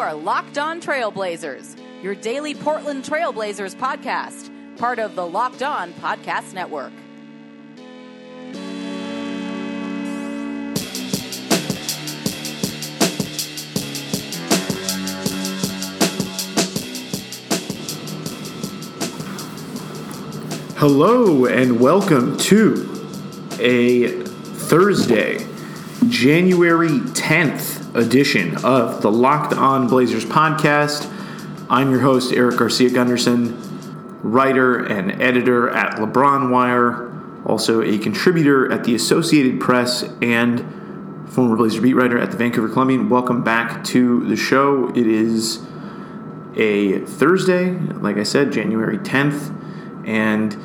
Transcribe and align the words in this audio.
are 0.00 0.14
Locked 0.14 0.56
On 0.56 0.80
Trailblazers, 0.80 1.78
your 2.02 2.14
daily 2.14 2.54
Portland 2.54 3.04
Trailblazers 3.04 3.76
podcast, 3.76 4.50
part 4.78 4.98
of 4.98 5.14
the 5.14 5.26
Locked 5.26 5.62
On 5.62 5.92
Podcast 5.92 6.54
Network. 6.54 6.90
Hello 20.78 21.44
and 21.44 21.78
welcome 21.78 22.38
to 22.38 22.88
a 23.60 24.12
Thursday, 24.22 25.46
January 26.08 26.88
10th 26.88 27.79
edition 27.94 28.56
of 28.64 29.02
the 29.02 29.10
Locked 29.10 29.52
On 29.52 29.88
Blazers 29.88 30.24
podcast. 30.24 31.10
I'm 31.68 31.90
your 31.90 32.00
host, 32.00 32.32
Eric 32.32 32.58
Garcia 32.58 32.90
Gundersen, 32.90 33.56
writer 34.22 34.78
and 34.78 35.20
editor 35.20 35.68
at 35.70 35.96
LeBron 35.96 36.50
Wire, 36.50 37.10
also 37.44 37.82
a 37.82 37.98
contributor 37.98 38.70
at 38.72 38.84
the 38.84 38.94
Associated 38.94 39.60
Press, 39.60 40.04
and 40.22 40.60
former 41.28 41.56
Blazer 41.56 41.80
beat 41.80 41.94
writer 41.94 42.18
at 42.18 42.30
the 42.30 42.36
Vancouver 42.36 42.68
Columbian. 42.68 43.08
Welcome 43.08 43.42
back 43.42 43.82
to 43.84 44.24
the 44.26 44.36
show. 44.36 44.90
It 44.90 45.06
is 45.06 45.60
a 46.56 47.00
Thursday, 47.00 47.72
like 47.72 48.16
I 48.16 48.24
said, 48.24 48.52
January 48.52 48.98
10th, 48.98 49.56
and 50.06 50.56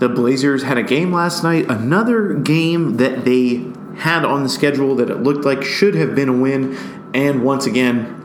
the 0.00 0.08
Blazers 0.08 0.64
had 0.64 0.76
a 0.76 0.82
game 0.82 1.12
last 1.12 1.42
night, 1.42 1.70
another 1.70 2.34
game 2.34 2.96
that 2.98 3.24
they 3.24 3.72
had 3.96 4.24
on 4.24 4.42
the 4.42 4.48
schedule 4.48 4.96
that 4.96 5.10
it 5.10 5.22
looked 5.22 5.44
like 5.44 5.62
should 5.62 5.94
have 5.94 6.14
been 6.14 6.28
a 6.28 6.36
win. 6.36 6.76
And 7.14 7.44
once 7.44 7.66
again, 7.66 8.20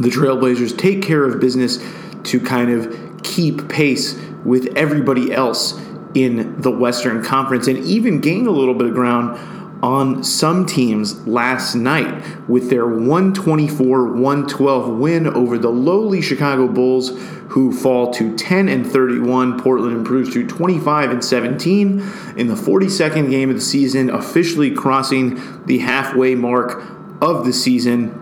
the 0.00 0.10
Trailblazers 0.10 0.76
take 0.76 1.02
care 1.02 1.24
of 1.24 1.40
business 1.40 1.78
to 2.24 2.40
kind 2.40 2.70
of 2.70 3.22
keep 3.22 3.68
pace 3.68 4.18
with 4.44 4.76
everybody 4.76 5.32
else 5.32 5.80
in 6.14 6.60
the 6.60 6.70
Western 6.70 7.22
Conference 7.22 7.68
and 7.68 7.78
even 7.78 8.20
gain 8.20 8.46
a 8.46 8.50
little 8.50 8.74
bit 8.74 8.88
of 8.88 8.94
ground 8.94 9.38
on 9.82 10.24
some 10.24 10.66
teams 10.66 11.26
last 11.26 11.74
night 11.74 12.24
with 12.48 12.68
their 12.70 12.86
124 12.86 14.12
112 14.14 14.98
win 14.98 15.26
over 15.26 15.58
the 15.58 15.68
lowly 15.68 16.20
Chicago 16.20 16.66
Bulls, 16.66 17.10
who 17.58 17.72
fall 17.72 18.12
to 18.12 18.36
10 18.36 18.68
and 18.68 18.86
31. 18.86 19.60
Portland 19.60 19.96
improves 19.96 20.32
to 20.32 20.46
25 20.46 21.10
and 21.10 21.24
17 21.24 22.00
in 22.36 22.46
the 22.46 22.54
42nd 22.54 23.30
game 23.30 23.50
of 23.50 23.56
the 23.56 23.60
season, 23.60 24.10
officially 24.10 24.70
crossing 24.70 25.66
the 25.66 25.78
halfway 25.78 26.36
mark 26.36 26.84
of 27.20 27.44
the 27.44 27.52
season. 27.52 28.12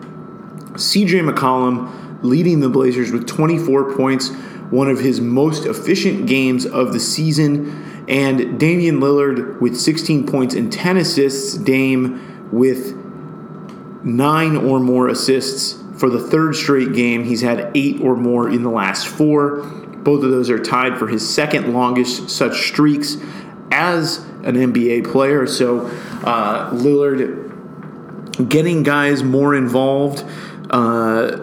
CJ 0.72 1.30
McCollum 1.30 2.22
leading 2.22 2.60
the 2.60 2.70
Blazers 2.70 3.12
with 3.12 3.26
24 3.26 3.94
points, 3.94 4.30
one 4.70 4.88
of 4.88 5.00
his 5.00 5.20
most 5.20 5.66
efficient 5.66 6.26
games 6.26 6.64
of 6.64 6.94
the 6.94 7.00
season 7.00 8.06
and 8.08 8.58
Damian 8.58 9.00
Lillard 9.00 9.60
with 9.60 9.76
16 9.76 10.26
points 10.26 10.54
and 10.54 10.72
10 10.72 10.96
assists. 10.96 11.58
Dame 11.58 12.48
with 12.50 12.96
nine 14.02 14.56
or 14.56 14.80
more 14.80 15.08
assists 15.08 15.82
for 15.96 16.10
the 16.10 16.20
third 16.20 16.54
straight 16.54 16.92
game. 16.92 17.24
He's 17.24 17.42
had 17.42 17.70
eight 17.74 18.00
or 18.00 18.16
more 18.16 18.48
in 18.48 18.62
the 18.62 18.70
last 18.70 19.06
four. 19.06 19.62
Both 19.62 20.22
of 20.22 20.30
those 20.30 20.50
are 20.50 20.58
tied 20.58 20.98
for 20.98 21.08
his 21.08 21.28
second 21.28 21.72
longest 21.72 22.30
such 22.30 22.68
streaks 22.68 23.16
as 23.72 24.18
an 24.44 24.54
NBA 24.54 25.10
player. 25.10 25.46
So 25.46 25.86
uh, 26.24 26.70
Lillard 26.70 28.48
getting 28.48 28.82
guys 28.82 29.22
more 29.22 29.54
involved 29.54 30.24
uh, 30.70 31.40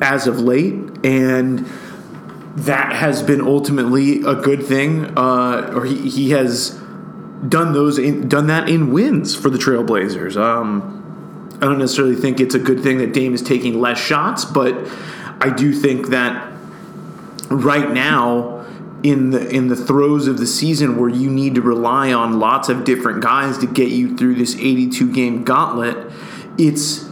as 0.00 0.26
of 0.26 0.40
late 0.40 0.74
and 1.04 1.66
that 2.64 2.92
has 2.92 3.22
been 3.22 3.40
ultimately 3.40 4.20
a 4.22 4.34
good 4.34 4.64
thing, 4.64 5.16
uh, 5.16 5.70
or 5.74 5.84
he, 5.84 6.10
he 6.10 6.30
has 6.30 6.70
done 7.46 7.72
those 7.72 7.98
in, 7.98 8.28
done 8.28 8.48
that 8.48 8.68
in 8.68 8.92
wins 8.92 9.34
for 9.36 9.48
the 9.48 9.58
Trailblazers. 9.58 10.36
Um, 10.36 10.97
I 11.56 11.60
don't 11.60 11.78
necessarily 11.78 12.14
think 12.14 12.40
it's 12.40 12.54
a 12.54 12.58
good 12.58 12.82
thing 12.82 12.98
that 12.98 13.12
Dame 13.12 13.34
is 13.34 13.42
taking 13.42 13.80
less 13.80 13.98
shots, 13.98 14.44
but 14.44 14.74
I 15.40 15.50
do 15.50 15.72
think 15.72 16.08
that 16.08 16.52
right 17.50 17.90
now 17.90 18.58
in 19.02 19.30
the 19.30 19.48
in 19.48 19.68
the 19.68 19.76
throes 19.76 20.26
of 20.26 20.38
the 20.38 20.46
season 20.46 20.98
where 20.98 21.08
you 21.08 21.30
need 21.30 21.54
to 21.54 21.62
rely 21.62 22.12
on 22.12 22.38
lots 22.38 22.68
of 22.68 22.84
different 22.84 23.22
guys 23.22 23.58
to 23.58 23.66
get 23.66 23.90
you 23.90 24.16
through 24.16 24.34
this 24.34 24.56
82 24.56 25.12
game 25.12 25.44
gauntlet, 25.44 26.12
it's 26.58 27.08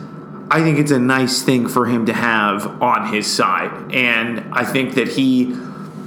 I 0.50 0.62
think 0.62 0.78
it's 0.78 0.90
a 0.90 0.98
nice 0.98 1.42
thing 1.42 1.68
for 1.68 1.86
him 1.86 2.06
to 2.06 2.12
have 2.12 2.82
on 2.82 3.12
his 3.12 3.26
side. 3.26 3.92
And 3.92 4.52
I 4.52 4.64
think 4.64 4.94
that 4.94 5.08
he 5.08 5.56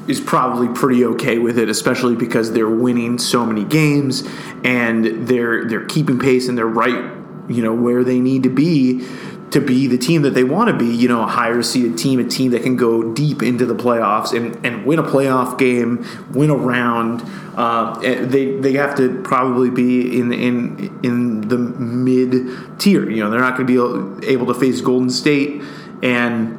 is 0.08 0.20
probably 0.20 0.68
pretty 0.70 1.06
okay 1.06 1.38
with 1.38 1.60
it, 1.60 1.70
especially 1.70 2.16
because 2.16 2.52
they're 2.54 2.70
winning 2.70 3.20
so 3.20 3.46
many 3.46 3.64
games 3.64 4.28
and 4.64 5.28
they're 5.28 5.66
they're 5.66 5.86
keeping 5.86 6.20
pace 6.20 6.48
and 6.48 6.58
they're 6.58 6.68
right, 6.68 7.14
you 7.50 7.64
know, 7.64 7.74
where 7.74 8.04
they 8.04 8.20
need 8.20 8.44
to 8.44 8.50
be 8.50 9.06
to 9.52 9.60
be 9.60 9.88
the 9.88 9.98
team 9.98 10.22
that 10.22 10.32
they 10.32 10.44
want 10.44 10.70
to 10.70 10.78
be, 10.78 10.94
you 10.94 11.08
know, 11.08 11.24
a 11.24 11.28
higher 11.28 11.64
seeded 11.64 11.98
team, 11.98 12.20
a 12.20 12.24
team 12.24 12.52
that 12.52 12.62
can 12.62 12.76
go 12.76 13.14
deep 13.14 13.42
into 13.42 13.66
the 13.66 13.74
playoffs 13.74 14.36
and, 14.36 14.64
and 14.66 14.86
win 14.86 15.00
a 15.00 15.04
playoff 15.04 15.58
game, 15.58 16.06
win 16.32 16.50
a 16.50 16.56
round. 16.56 17.24
Uh, 17.58 18.00
they 18.00 18.58
they 18.58 18.74
have 18.74 18.96
to 18.96 19.22
probably 19.24 19.70
be 19.70 20.20
in 20.20 20.32
in 20.32 21.00
in 21.04 21.42
the 21.42 21.58
mid 21.58 22.80
tier. 22.80 23.10
You 23.10 23.24
know, 23.24 23.30
they're 23.30 23.40
not 23.40 23.58
going 23.58 23.68
to 23.68 24.20
be 24.22 24.28
able 24.28 24.46
to 24.46 24.54
face 24.54 24.82
Golden 24.82 25.10
State 25.10 25.62
and 26.04 26.58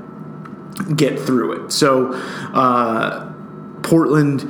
get 0.96 1.18
through 1.18 1.64
it. 1.64 1.72
So 1.72 2.12
uh, 2.52 3.32
Portland 3.82 4.40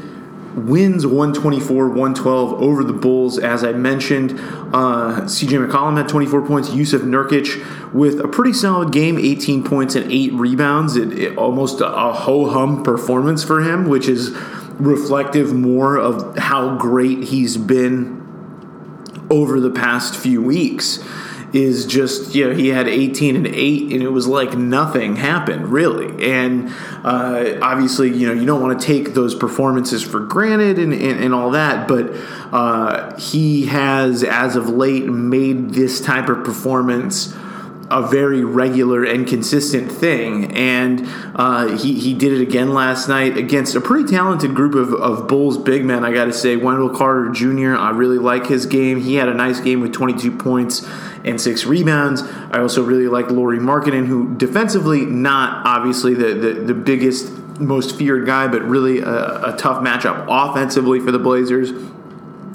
wins 0.54 1.06
124 1.06 1.88
112 1.88 2.62
over 2.62 2.84
the 2.84 2.92
Bulls. 2.92 3.38
As 3.38 3.64
I 3.64 3.72
mentioned, 3.72 4.32
uh, 4.32 5.22
CJ 5.22 5.68
McCollum 5.68 5.96
had 5.96 6.08
24 6.08 6.46
points. 6.46 6.70
Jusuf 6.70 7.00
Nurkic 7.00 7.92
with 7.92 8.20
a 8.20 8.28
pretty 8.28 8.52
solid 8.52 8.92
game 8.92 9.18
18 9.18 9.64
points 9.64 9.94
and 9.94 10.10
8 10.10 10.32
rebounds. 10.34 10.96
It, 10.96 11.18
it, 11.18 11.38
almost 11.38 11.80
a, 11.80 11.86
a 11.86 12.12
ho 12.12 12.48
hum 12.50 12.82
performance 12.82 13.44
for 13.44 13.62
him, 13.62 13.88
which 13.88 14.08
is 14.08 14.30
reflective 14.78 15.52
more 15.52 15.96
of 15.96 16.36
how 16.38 16.76
great 16.76 17.24
he's 17.24 17.56
been 17.56 18.18
over 19.30 19.60
the 19.60 19.70
past 19.70 20.16
few 20.16 20.42
weeks 20.42 20.98
is 21.52 21.86
just 21.86 22.34
you 22.34 22.48
know 22.48 22.54
he 22.54 22.68
had 22.68 22.86
18 22.86 23.36
and 23.36 23.46
8 23.46 23.92
and 23.92 24.02
it 24.02 24.10
was 24.10 24.26
like 24.26 24.56
nothing 24.56 25.16
happened 25.16 25.68
really 25.68 26.30
and 26.30 26.68
uh, 27.04 27.58
obviously 27.60 28.10
you 28.10 28.26
know 28.26 28.32
you 28.32 28.46
don't 28.46 28.62
want 28.62 28.80
to 28.80 28.86
take 28.86 29.14
those 29.14 29.34
performances 29.34 30.02
for 30.02 30.20
granted 30.20 30.78
and, 30.78 30.92
and, 30.92 31.24
and 31.24 31.34
all 31.34 31.50
that 31.50 31.88
but 31.88 32.14
uh, 32.52 33.16
he 33.18 33.66
has 33.66 34.22
as 34.22 34.56
of 34.56 34.68
late 34.68 35.06
made 35.06 35.70
this 35.70 36.00
type 36.00 36.28
of 36.28 36.44
performance 36.44 37.34
a 37.90 38.06
very 38.06 38.44
regular 38.44 39.02
and 39.02 39.26
consistent 39.26 39.90
thing. 39.90 40.52
And 40.56 41.06
uh, 41.34 41.76
he, 41.76 41.98
he 41.98 42.14
did 42.14 42.32
it 42.32 42.40
again 42.40 42.72
last 42.72 43.08
night 43.08 43.36
against 43.36 43.74
a 43.74 43.80
pretty 43.80 44.08
talented 44.08 44.54
group 44.54 44.74
of, 44.74 44.94
of 44.94 45.26
Bulls 45.26 45.58
big 45.58 45.84
men, 45.84 46.04
I 46.04 46.12
got 46.12 46.26
to 46.26 46.32
say. 46.32 46.56
Wendell 46.56 46.90
Carter 46.90 47.30
Jr., 47.30 47.74
I 47.74 47.90
really 47.90 48.18
like 48.18 48.46
his 48.46 48.66
game. 48.66 49.00
He 49.00 49.16
had 49.16 49.28
a 49.28 49.34
nice 49.34 49.58
game 49.60 49.80
with 49.80 49.92
22 49.92 50.36
points 50.36 50.88
and 51.24 51.40
six 51.40 51.64
rebounds. 51.64 52.22
I 52.22 52.60
also 52.60 52.82
really 52.82 53.08
like 53.08 53.30
Lauri 53.30 53.58
Markkanen, 53.58 54.06
who 54.06 54.34
defensively, 54.36 55.04
not 55.04 55.66
obviously 55.66 56.14
the, 56.14 56.34
the, 56.34 56.52
the 56.54 56.74
biggest, 56.74 57.32
most 57.58 57.96
feared 57.96 58.26
guy, 58.26 58.48
but 58.48 58.62
really 58.62 59.00
a, 59.00 59.54
a 59.54 59.56
tough 59.56 59.82
matchup 59.82 60.26
offensively 60.28 61.00
for 61.00 61.12
the 61.12 61.18
Blazers. 61.18 61.72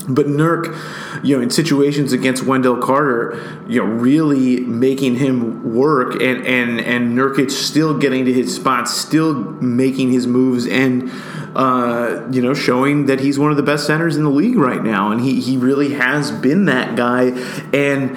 But 0.08 0.28
Nurk, 0.28 0.78
you 1.24 1.36
know, 1.36 1.42
in 1.42 1.50
situations 1.50 2.14
against 2.14 2.44
Wendell 2.44 2.78
Carter, 2.78 3.64
you 3.68 3.84
know, 3.84 3.88
really 3.88 4.60
making 4.60 5.16
him 5.16 5.74
work, 5.74 6.22
and 6.22 6.46
and 6.46 6.80
and 6.80 7.18
Nurkic 7.18 7.50
still 7.50 7.98
getting 7.98 8.26
to 8.26 8.34
his 8.34 8.54
spots, 8.54 8.96
still 8.96 9.34
making 9.34 10.12
his 10.12 10.28
moves, 10.28 10.68
and 10.68 11.10
uh, 11.56 12.28
you 12.30 12.42
know, 12.42 12.54
showing 12.54 13.08
that 13.08 13.20
he's 13.20 13.40
one 13.40 13.50
of 13.50 13.58
the 13.58 13.64
best 13.64 13.88
centers 13.88 14.16
in 14.16 14.24
the 14.24 14.30
league 14.30 14.58
right 14.58 14.84
now, 14.84 15.12
and 15.12 15.22
he 15.22 15.40
he 15.40 15.58
really 15.58 15.94
has 15.94 16.32
been 16.32 16.66
that 16.66 16.96
guy. 16.96 17.30
And 17.74 18.16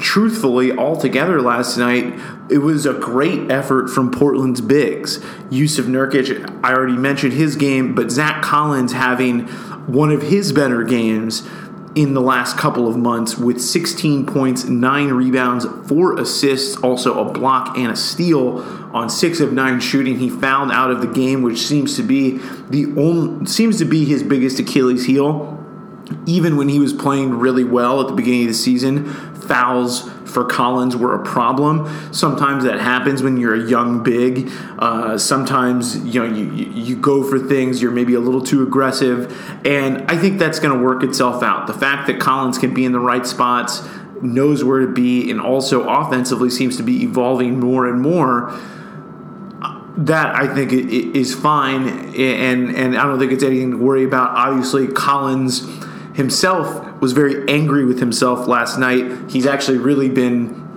truthfully, 0.00 0.72
altogether 0.72 1.40
last 1.40 1.76
night, 1.76 2.18
it 2.50 2.58
was 2.58 2.86
a 2.86 2.94
great 2.94 3.50
effort 3.50 3.88
from 3.88 4.10
Portland's 4.10 4.60
bigs. 4.60 5.18
Jusuf 5.50 5.86
Nurkic, 5.86 6.60
I 6.64 6.72
already 6.72 6.96
mentioned 6.96 7.34
his 7.34 7.56
game, 7.56 7.94
but 7.94 8.10
Zach 8.10 8.42
Collins 8.42 8.92
having 8.92 9.46
one 9.86 10.10
of 10.10 10.22
his 10.22 10.52
better 10.52 10.82
games 10.82 11.46
in 11.94 12.14
the 12.14 12.20
last 12.20 12.56
couple 12.56 12.86
of 12.86 12.96
months 12.96 13.36
with 13.36 13.60
16 13.60 14.24
points, 14.26 14.64
9 14.64 15.08
rebounds, 15.08 15.66
4 15.88 16.20
assists, 16.20 16.76
also 16.82 17.26
a 17.26 17.32
block 17.32 17.76
and 17.76 17.90
a 17.90 17.96
steal 17.96 18.60
on 18.92 19.10
6 19.10 19.40
of 19.40 19.52
9 19.52 19.80
shooting. 19.80 20.18
He 20.18 20.30
fouled 20.30 20.70
out 20.70 20.90
of 20.90 21.00
the 21.00 21.08
game, 21.08 21.42
which 21.42 21.58
seems 21.58 21.96
to 21.96 22.02
be 22.02 22.38
the 22.68 22.86
only, 22.96 23.46
seems 23.46 23.78
to 23.78 23.84
be 23.84 24.04
his 24.04 24.22
biggest 24.22 24.60
Achilles 24.60 25.06
heel 25.06 25.59
even 26.26 26.56
when 26.56 26.68
he 26.68 26.78
was 26.78 26.92
playing 26.92 27.38
really 27.38 27.64
well 27.64 28.00
at 28.00 28.08
the 28.08 28.14
beginning 28.14 28.42
of 28.42 28.48
the 28.48 28.54
season, 28.54 29.12
fouls 29.50 30.08
for 30.30 30.44
Collins 30.44 30.96
were 30.96 31.20
a 31.20 31.24
problem. 31.24 32.12
Sometimes 32.12 32.64
that 32.64 32.80
happens 32.80 33.22
when 33.22 33.36
you're 33.36 33.54
a 33.54 33.68
young 33.68 34.02
big. 34.02 34.50
Uh, 34.78 35.18
sometimes 35.18 35.96
you 36.06 36.24
know 36.24 36.34
you, 36.34 36.52
you 36.72 36.96
go 36.96 37.28
for 37.28 37.38
things 37.38 37.82
you're 37.82 37.90
maybe 37.90 38.14
a 38.14 38.20
little 38.20 38.42
too 38.42 38.62
aggressive, 38.62 39.32
and 39.66 40.08
I 40.10 40.16
think 40.16 40.38
that's 40.38 40.60
going 40.60 40.78
to 40.78 40.84
work 40.84 41.02
itself 41.02 41.42
out. 41.42 41.66
The 41.66 41.74
fact 41.74 42.06
that 42.06 42.20
Collins 42.20 42.58
can 42.58 42.72
be 42.72 42.84
in 42.84 42.92
the 42.92 43.00
right 43.00 43.26
spots, 43.26 43.82
knows 44.22 44.62
where 44.62 44.80
to 44.80 44.92
be, 44.92 45.30
and 45.30 45.40
also 45.40 45.88
offensively 45.88 46.50
seems 46.50 46.76
to 46.76 46.82
be 46.82 47.02
evolving 47.02 47.58
more 47.58 47.88
and 47.88 48.00
more 48.00 48.56
that 49.96 50.34
I 50.34 50.52
think 50.54 50.72
is 50.72 51.34
fine, 51.34 52.14
and 52.14 52.74
and 52.74 52.96
I 52.96 53.04
don't 53.04 53.18
think 53.18 53.32
it's 53.32 53.42
anything 53.42 53.72
to 53.72 53.76
worry 53.76 54.04
about. 54.04 54.30
Obviously, 54.30 54.86
Collins 54.86 55.66
himself 56.20 57.00
was 57.00 57.12
very 57.12 57.48
angry 57.48 57.84
with 57.84 57.98
himself 57.98 58.46
last 58.46 58.78
night. 58.78 59.30
He's 59.30 59.46
actually 59.46 59.78
really 59.78 60.10
been. 60.10 60.68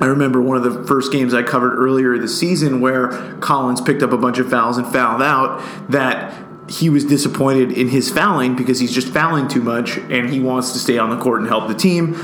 I 0.00 0.06
remember 0.06 0.40
one 0.40 0.56
of 0.56 0.62
the 0.62 0.84
first 0.84 1.12
games 1.12 1.34
I 1.34 1.42
covered 1.42 1.76
earlier 1.76 2.16
this 2.16 2.38
season 2.38 2.80
where 2.80 3.36
Collins 3.40 3.82
picked 3.82 4.02
up 4.02 4.12
a 4.12 4.16
bunch 4.16 4.38
of 4.38 4.48
fouls 4.48 4.78
and 4.78 4.86
fouled 4.86 5.20
out. 5.20 5.62
That 5.90 6.34
he 6.70 6.88
was 6.88 7.04
disappointed 7.04 7.72
in 7.72 7.88
his 7.88 8.10
fouling 8.10 8.56
because 8.56 8.78
he's 8.78 8.94
just 8.94 9.08
fouling 9.08 9.48
too 9.48 9.60
much 9.60 9.98
and 9.98 10.30
he 10.30 10.40
wants 10.40 10.72
to 10.72 10.78
stay 10.78 10.98
on 10.98 11.10
the 11.10 11.18
court 11.18 11.40
and 11.40 11.48
help 11.48 11.68
the 11.68 11.74
team 11.74 12.14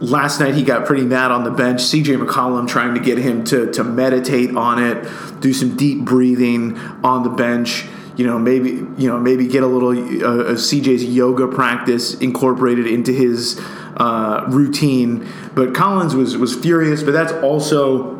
last 0.00 0.40
night 0.40 0.54
he 0.54 0.62
got 0.62 0.86
pretty 0.86 1.04
mad 1.04 1.30
on 1.30 1.44
the 1.44 1.50
bench. 1.50 1.80
CJ 1.80 2.24
McCollum 2.24 2.66
trying 2.66 2.94
to 2.94 3.00
get 3.00 3.18
him 3.18 3.44
to, 3.44 3.70
to 3.72 3.84
meditate 3.84 4.56
on 4.56 4.82
it, 4.82 5.40
do 5.40 5.52
some 5.52 5.76
deep 5.76 6.04
breathing 6.04 6.76
on 7.04 7.22
the 7.22 7.28
bench. 7.28 7.86
You 8.20 8.26
know, 8.26 8.38
maybe 8.38 8.68
you 8.98 9.08
know 9.08 9.18
maybe 9.18 9.46
get 9.46 9.62
a 9.62 9.66
little 9.66 9.92
uh, 9.92 10.52
CJ's 10.52 11.02
yoga 11.04 11.48
practice 11.48 12.12
incorporated 12.20 12.86
into 12.86 13.12
his 13.12 13.58
uh, 13.96 14.44
routine. 14.46 15.26
But 15.54 15.74
Collins 15.74 16.14
was 16.14 16.36
was 16.36 16.54
furious. 16.54 17.02
But 17.02 17.12
that's 17.12 17.32
also 17.42 18.16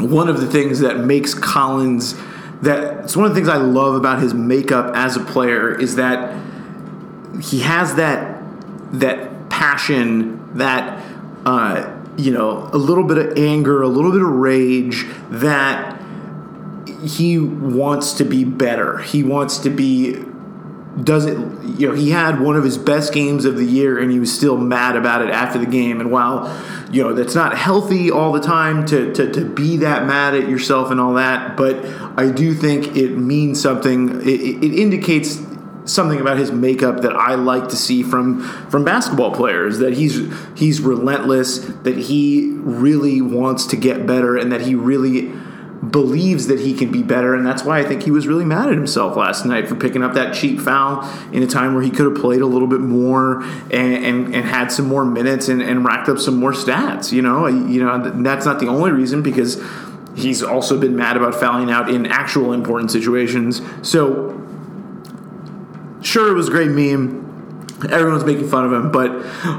one 0.00 0.28
of 0.28 0.40
the 0.40 0.48
things 0.48 0.80
that 0.80 0.98
makes 0.98 1.34
Collins. 1.34 2.16
That 2.62 3.04
it's 3.04 3.16
one 3.16 3.26
of 3.26 3.30
the 3.30 3.36
things 3.36 3.48
I 3.48 3.58
love 3.58 3.94
about 3.94 4.20
his 4.20 4.34
makeup 4.34 4.92
as 4.96 5.16
a 5.16 5.20
player 5.20 5.72
is 5.72 5.94
that 5.94 6.36
he 7.40 7.60
has 7.60 7.94
that 7.94 8.42
that 8.90 9.48
passion 9.50 10.58
that 10.58 11.00
uh, 11.46 11.96
you 12.16 12.32
know 12.32 12.68
a 12.72 12.76
little 12.76 13.04
bit 13.04 13.18
of 13.18 13.38
anger, 13.38 13.82
a 13.82 13.88
little 13.88 14.10
bit 14.10 14.22
of 14.22 14.30
rage 14.30 15.06
that 15.30 15.91
he 17.02 17.38
wants 17.38 18.12
to 18.14 18.24
be 18.24 18.44
better. 18.44 18.98
He 18.98 19.22
wants 19.22 19.58
to 19.58 19.70
be 19.70 20.24
does 21.02 21.24
it 21.24 21.38
you 21.78 21.88
know 21.88 21.94
he 21.94 22.10
had 22.10 22.38
one 22.38 22.54
of 22.54 22.64
his 22.64 22.76
best 22.76 23.14
games 23.14 23.46
of 23.46 23.56
the 23.56 23.64
year 23.64 23.98
and 23.98 24.10
he 24.10 24.20
was 24.20 24.32
still 24.32 24.58
mad 24.58 24.94
about 24.94 25.22
it 25.22 25.30
after 25.30 25.58
the 25.58 25.66
game 25.66 26.00
and 26.00 26.10
while 26.10 26.44
you 26.90 27.02
know 27.02 27.14
that's 27.14 27.34
not 27.34 27.56
healthy 27.56 28.10
all 28.10 28.30
the 28.30 28.40
time 28.40 28.84
to, 28.84 29.10
to, 29.14 29.32
to 29.32 29.42
be 29.42 29.78
that 29.78 30.06
mad 30.06 30.34
at 30.34 30.50
yourself 30.50 30.90
and 30.90 31.00
all 31.00 31.14
that 31.14 31.56
but 31.56 31.82
i 32.18 32.30
do 32.30 32.52
think 32.52 32.94
it 32.94 33.16
means 33.16 33.58
something 33.60 34.20
it, 34.20 34.40
it 34.62 34.78
indicates 34.78 35.40
something 35.84 36.20
about 36.20 36.36
his 36.36 36.52
makeup 36.52 37.00
that 37.00 37.12
I 37.16 37.34
like 37.34 37.68
to 37.70 37.76
see 37.76 38.02
from 38.02 38.42
from 38.70 38.84
basketball 38.84 39.34
players 39.34 39.78
that 39.78 39.94
he's 39.94 40.32
he's 40.56 40.80
relentless 40.80 41.58
that 41.58 41.96
he 41.96 42.52
really 42.58 43.20
wants 43.20 43.66
to 43.66 43.76
get 43.76 44.06
better 44.06 44.36
and 44.36 44.52
that 44.52 44.60
he 44.60 44.74
really 44.76 45.32
believes 45.90 46.46
that 46.46 46.60
he 46.60 46.74
can 46.74 46.92
be 46.92 47.02
better 47.02 47.34
and 47.34 47.44
that's 47.44 47.64
why 47.64 47.80
I 47.80 47.84
think 47.84 48.04
he 48.04 48.12
was 48.12 48.28
really 48.28 48.44
mad 48.44 48.68
at 48.68 48.74
himself 48.74 49.16
last 49.16 49.44
night 49.44 49.68
for 49.68 49.74
picking 49.74 50.04
up 50.04 50.14
that 50.14 50.32
cheap 50.32 50.60
foul 50.60 51.02
in 51.32 51.42
a 51.42 51.46
time 51.46 51.74
where 51.74 51.82
he 51.82 51.90
could 51.90 52.06
have 52.06 52.14
played 52.14 52.40
a 52.40 52.46
little 52.46 52.68
bit 52.68 52.80
more 52.80 53.42
and, 53.42 54.04
and, 54.04 54.34
and 54.34 54.44
had 54.44 54.70
some 54.70 54.86
more 54.86 55.04
minutes 55.04 55.48
and, 55.48 55.60
and 55.60 55.84
racked 55.84 56.08
up 56.08 56.18
some 56.18 56.36
more 56.36 56.52
stats 56.52 57.10
you 57.10 57.20
know 57.20 57.48
you 57.48 57.82
know 57.82 58.22
that's 58.22 58.46
not 58.46 58.60
the 58.60 58.68
only 58.68 58.92
reason 58.92 59.22
because 59.22 59.60
he's 60.14 60.40
also 60.40 60.78
been 60.78 60.94
mad 60.94 61.16
about 61.16 61.34
fouling 61.34 61.70
out 61.70 61.90
in 61.90 62.06
actual 62.06 62.52
important 62.52 62.90
situations 62.90 63.60
so 63.82 64.38
sure 66.02 66.30
it 66.30 66.34
was 66.34 66.48
a 66.48 66.50
great 66.50 66.70
meme. 66.70 67.20
Everyone's 67.90 68.24
making 68.24 68.48
fun 68.48 68.64
of 68.64 68.72
him, 68.72 68.92
but 68.92 69.10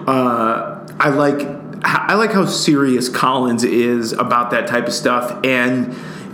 uh, 0.08 0.86
I 1.00 1.10
like 1.10 1.42
I 1.86 2.14
like 2.14 2.32
how 2.32 2.46
serious 2.46 3.10
Collins 3.10 3.64
is 3.64 4.14
about 4.14 4.52
that 4.52 4.68
type 4.68 4.88
of 4.88 4.94
stuff, 4.94 5.44
and 5.44 5.94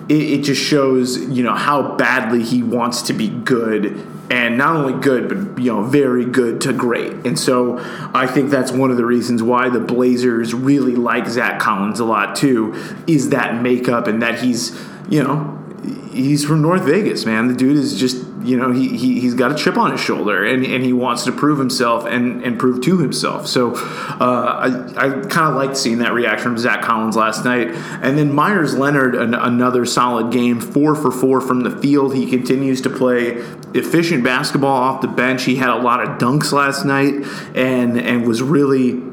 it, 0.09 0.13
it 0.13 0.43
just 0.43 0.61
shows 0.61 1.17
you 1.29 1.43
know 1.43 1.55
how 1.55 1.95
badly 1.95 2.43
he 2.43 2.63
wants 2.63 3.03
to 3.03 3.13
be 3.13 3.29
good 3.29 4.05
and 4.29 4.57
not 4.57 4.75
only 4.75 4.93
good, 4.93 5.27
but 5.27 5.61
you 5.61 5.73
know, 5.73 5.83
very 5.83 6.25
good 6.25 6.61
to 6.61 6.73
great. 6.73 7.13
And 7.25 7.37
so 7.37 7.79
I 8.13 8.27
think 8.27 8.51
that's 8.51 8.71
one 8.71 8.91
of 8.91 8.97
the 8.97 9.05
reasons 9.05 9.41
why 9.41 9.69
the 9.69 9.79
Blazers 9.79 10.53
really 10.53 10.95
like 10.95 11.27
Zach 11.27 11.59
Collins 11.59 11.99
a 11.99 12.05
lot 12.05 12.35
too, 12.35 12.75
is 13.07 13.29
that 13.29 13.61
makeup 13.61 14.07
and 14.07 14.21
that 14.21 14.39
he's, 14.39 14.79
you 15.09 15.23
know, 15.23 15.57
he's 16.11 16.45
from 16.45 16.61
North 16.61 16.83
Vegas, 16.83 17.25
man. 17.25 17.47
The 17.47 17.55
dude 17.55 17.77
is 17.77 17.99
just 17.99 18.23
you 18.41 18.57
know 18.57 18.71
he, 18.71 18.97
he 18.97 19.19
he's 19.19 19.33
got 19.33 19.51
a 19.51 19.55
chip 19.55 19.77
on 19.77 19.91
his 19.91 20.01
shoulder 20.01 20.45
and, 20.45 20.65
and 20.65 20.83
he 20.83 20.93
wants 20.93 21.23
to 21.25 21.31
prove 21.31 21.59
himself 21.59 22.05
and, 22.05 22.43
and 22.43 22.59
prove 22.59 22.81
to 22.83 22.97
himself. 22.97 23.47
So 23.47 23.75
uh, 23.75 24.95
I 24.97 25.07
I 25.07 25.09
kind 25.27 25.49
of 25.49 25.55
liked 25.55 25.77
seeing 25.77 25.99
that 25.99 26.13
reaction 26.13 26.43
from 26.43 26.57
Zach 26.57 26.81
Collins 26.81 27.15
last 27.15 27.43
night. 27.45 27.69
And 28.01 28.17
then 28.17 28.33
Meyers 28.33 28.77
Leonard 28.77 29.15
an, 29.15 29.33
another 29.33 29.85
solid 29.85 30.31
game, 30.31 30.59
four 30.59 30.95
for 30.95 31.11
four 31.11 31.41
from 31.41 31.61
the 31.61 31.71
field. 31.71 32.15
He 32.15 32.29
continues 32.29 32.81
to 32.81 32.89
play 32.89 33.43
efficient 33.73 34.23
basketball 34.23 34.75
off 34.75 35.01
the 35.01 35.07
bench. 35.07 35.43
He 35.43 35.55
had 35.55 35.69
a 35.69 35.77
lot 35.77 36.01
of 36.01 36.17
dunks 36.17 36.51
last 36.51 36.85
night 36.85 37.25
and 37.55 37.99
and 37.99 38.27
was 38.27 38.41
really 38.41 39.08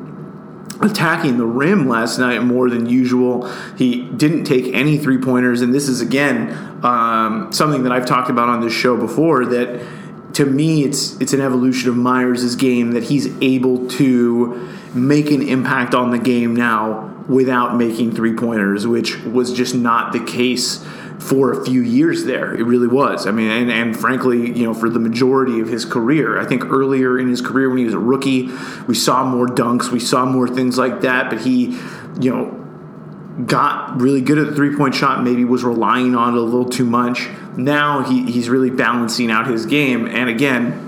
attacking 0.80 1.38
the 1.38 1.46
rim 1.46 1.88
last 1.88 2.18
night 2.18 2.42
more 2.42 2.68
than 2.70 2.86
usual. 2.86 3.50
He 3.76 4.02
didn't 4.02 4.44
take 4.44 4.72
any 4.74 4.98
three 4.98 5.18
pointers, 5.18 5.62
and 5.62 5.72
this 5.74 5.88
is 5.88 6.00
again 6.00 6.50
um, 6.84 7.52
something 7.52 7.82
that 7.84 7.92
I've 7.92 8.06
talked 8.06 8.30
about 8.30 8.48
on 8.48 8.60
this 8.60 8.72
show 8.72 8.96
before. 8.96 9.46
That 9.46 9.86
to 10.34 10.44
me, 10.44 10.84
it's 10.84 11.18
it's 11.20 11.32
an 11.32 11.40
evolution 11.40 11.88
of 11.88 11.96
Meyers' 11.96 12.56
game 12.56 12.92
that 12.92 13.04
he's 13.04 13.26
able 13.42 13.88
to 13.90 14.68
make 14.94 15.30
an 15.30 15.42
impact 15.42 15.94
on 15.94 16.10
the 16.10 16.18
game 16.18 16.54
now 16.54 17.12
without 17.28 17.76
making 17.76 18.14
three 18.14 18.34
pointers, 18.34 18.86
which 18.86 19.20
was 19.24 19.52
just 19.52 19.74
not 19.74 20.12
the 20.12 20.24
case 20.24 20.84
for 21.18 21.52
a 21.52 21.64
few 21.64 21.80
years 21.80 22.24
there. 22.24 22.54
It 22.54 22.64
really 22.64 22.86
was. 22.86 23.26
I 23.26 23.30
mean, 23.30 23.50
and, 23.50 23.70
and 23.70 23.98
frankly, 23.98 24.52
you 24.52 24.64
know, 24.64 24.74
for 24.74 24.90
the 24.90 24.98
majority 24.98 25.60
of 25.60 25.68
his 25.68 25.84
career, 25.84 26.38
I 26.38 26.44
think 26.44 26.64
earlier 26.66 27.18
in 27.18 27.28
his 27.28 27.40
career 27.40 27.68
when 27.68 27.78
he 27.78 27.84
was 27.84 27.94
a 27.94 27.98
rookie, 27.98 28.50
we 28.86 28.94
saw 28.94 29.24
more 29.24 29.46
dunks, 29.46 29.90
we 29.90 30.00
saw 30.00 30.26
more 30.26 30.46
things 30.46 30.78
like 30.78 31.00
that, 31.00 31.30
but 31.30 31.40
he, 31.40 31.78
you 32.20 32.30
know, 32.30 33.44
got 33.44 34.00
really 34.00 34.20
good 34.20 34.38
at 34.38 34.46
the 34.46 34.54
three 34.54 34.76
point 34.76 34.94
shot, 34.94 35.22
maybe 35.22 35.44
was 35.44 35.64
relying 35.64 36.14
on 36.14 36.34
it 36.34 36.38
a 36.38 36.42
little 36.42 36.68
too 36.68 36.86
much. 36.86 37.28
Now 37.56 38.02
he, 38.02 38.30
he's 38.30 38.48
really 38.48 38.70
balancing 38.70 39.30
out 39.30 39.46
his 39.46 39.66
game. 39.66 40.06
And 40.06 40.28
again, 40.28 40.82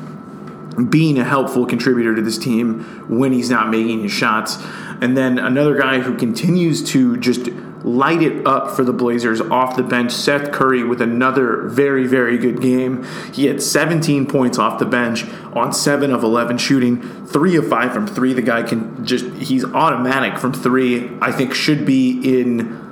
being 0.91 1.19
a 1.19 1.25
helpful 1.25 1.67
contributor 1.67 2.15
to 2.15 2.23
this 2.23 2.39
team 2.39 2.85
when 3.09 3.33
he's 3.33 3.51
not 3.51 3.69
making 3.69 4.03
his 4.03 4.13
shots. 4.13 4.59
And 5.01 5.17
then 5.17 5.39
another 5.39 5.77
guy 5.77 6.01
who 6.01 6.17
continues 6.17 6.83
to 6.91 7.17
just 7.17 7.49
light 7.89 8.23
it 8.23 8.47
up 8.47 8.77
for 8.77 8.85
the 8.85 8.93
Blazers 8.93 9.41
off 9.41 9.77
the 9.77 9.83
bench. 9.83 10.13
Seth 10.13 10.53
Curry 10.53 10.85
with 10.85 11.01
another 11.01 11.69
very, 11.69 12.07
very 12.07 12.37
good 12.37 12.61
game. 12.61 13.05
He 13.33 13.47
had 13.47 13.63
17 13.63 14.27
points 14.27 14.59
off 14.59 14.79
the 14.79 14.85
bench 14.85 15.25
on 15.55 15.73
7 15.73 16.13
of 16.13 16.23
11 16.23 16.59
shooting, 16.59 17.27
3 17.27 17.57
of 17.57 17.69
5 17.69 17.93
from 17.93 18.07
3. 18.07 18.33
The 18.35 18.43
guy 18.43 18.63
can 18.63 19.05
just, 19.05 19.27
he's 19.37 19.65
automatic 19.65 20.39
from 20.39 20.53
3. 20.53 21.19
I 21.21 21.33
think 21.33 21.55
should 21.55 21.87
be 21.87 22.41
in 22.41 22.87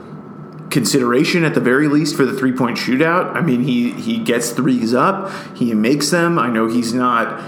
consideration 0.71 1.45
at 1.45 1.55
the 1.55 1.61
very 1.61 1.89
least 1.89 2.17
for 2.17 2.25
the 2.25 2.37
three 2.37 2.53
point 2.53 2.77
shootout. 2.77 3.35
I 3.35 3.41
mean, 3.41 3.63
he, 3.63 3.93
he 3.93 4.19
gets 4.19 4.51
threes 4.51 4.95
up, 4.95 5.31
he 5.57 5.73
makes 5.75 6.11
them. 6.11 6.39
I 6.39 6.49
know 6.49 6.69
he's 6.69 6.93
not. 6.93 7.41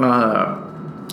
Uh, 0.00 0.69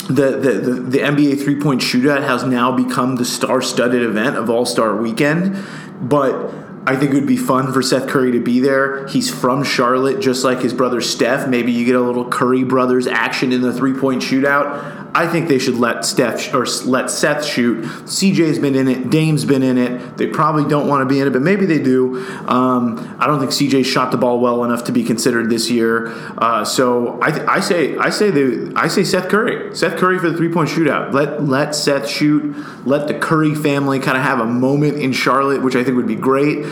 the, 0.07 0.37
the, 0.37 0.51
the, 0.51 0.71
the 0.81 0.97
NBA 0.99 1.43
three 1.43 1.59
point 1.59 1.81
shootout 1.81 2.25
has 2.25 2.43
now 2.43 2.71
become 2.71 3.15
the 3.15 3.25
star 3.25 3.61
studded 3.61 4.03
event 4.03 4.37
of 4.37 4.49
All 4.49 4.65
Star 4.65 4.95
weekend. 4.95 5.63
But 6.01 6.53
I 6.85 6.95
think 6.95 7.11
it 7.11 7.15
would 7.15 7.27
be 7.27 7.35
fun 7.35 7.73
for 7.73 7.81
Seth 7.81 8.07
Curry 8.07 8.31
to 8.31 8.39
be 8.39 8.61
there. 8.61 9.07
He's 9.07 9.29
from 9.29 9.63
Charlotte, 9.63 10.21
just 10.21 10.45
like 10.45 10.61
his 10.61 10.73
brother 10.73 11.01
Steph. 11.01 11.47
Maybe 11.49 11.73
you 11.73 11.85
get 11.85 11.95
a 11.95 12.01
little 12.01 12.29
Curry 12.29 12.63
brothers 12.63 13.07
action 13.07 13.51
in 13.51 13.61
the 13.61 13.73
three 13.73 13.93
point 13.93 14.21
shootout. 14.21 15.06
I 15.17 15.25
think 15.25 15.47
they 15.47 15.57
should 15.57 15.79
let 15.79 16.05
Steph 16.05 16.53
or 16.53 16.67
let 16.85 17.09
Seth 17.09 17.43
shoot. 17.43 17.83
CJ's 18.05 18.59
been 18.59 18.75
in 18.75 18.87
it. 18.87 19.09
Dame's 19.09 19.45
been 19.45 19.63
in 19.63 19.79
it. 19.79 20.15
They 20.15 20.27
probably 20.27 20.69
don't 20.69 20.87
want 20.87 21.01
to 21.01 21.11
be 21.11 21.19
in 21.19 21.25
it, 21.25 21.31
but 21.31 21.41
maybe 21.41 21.65
they 21.65 21.79
do. 21.79 22.19
Um, 22.47 23.17
I 23.19 23.25
don't 23.25 23.39
think 23.39 23.49
CJ 23.49 23.83
shot 23.83 24.11
the 24.11 24.17
ball 24.17 24.39
well 24.39 24.63
enough 24.63 24.83
to 24.83 24.91
be 24.91 25.03
considered 25.03 25.49
this 25.49 25.71
year. 25.71 26.09
Uh, 26.37 26.63
so 26.63 27.19
I, 27.19 27.31
th- 27.31 27.47
I 27.47 27.61
say 27.61 27.97
I 27.97 28.11
say 28.11 28.29
the 28.29 28.71
I 28.75 28.87
say 28.89 29.03
Seth 29.03 29.27
Curry. 29.27 29.75
Seth 29.75 29.97
Curry 29.97 30.19
for 30.19 30.29
the 30.29 30.37
three 30.37 30.53
point 30.53 30.69
shootout. 30.69 31.11
Let 31.13 31.43
let 31.43 31.73
Seth 31.73 32.07
shoot. 32.07 32.55
Let 32.85 33.07
the 33.07 33.15
Curry 33.15 33.55
family 33.55 33.99
kind 33.99 34.17
of 34.17 34.23
have 34.23 34.39
a 34.39 34.45
moment 34.45 34.97
in 34.97 35.13
Charlotte, 35.13 35.63
which 35.63 35.75
I 35.75 35.83
think 35.83 35.97
would 35.97 36.07
be 36.07 36.15
great. 36.15 36.63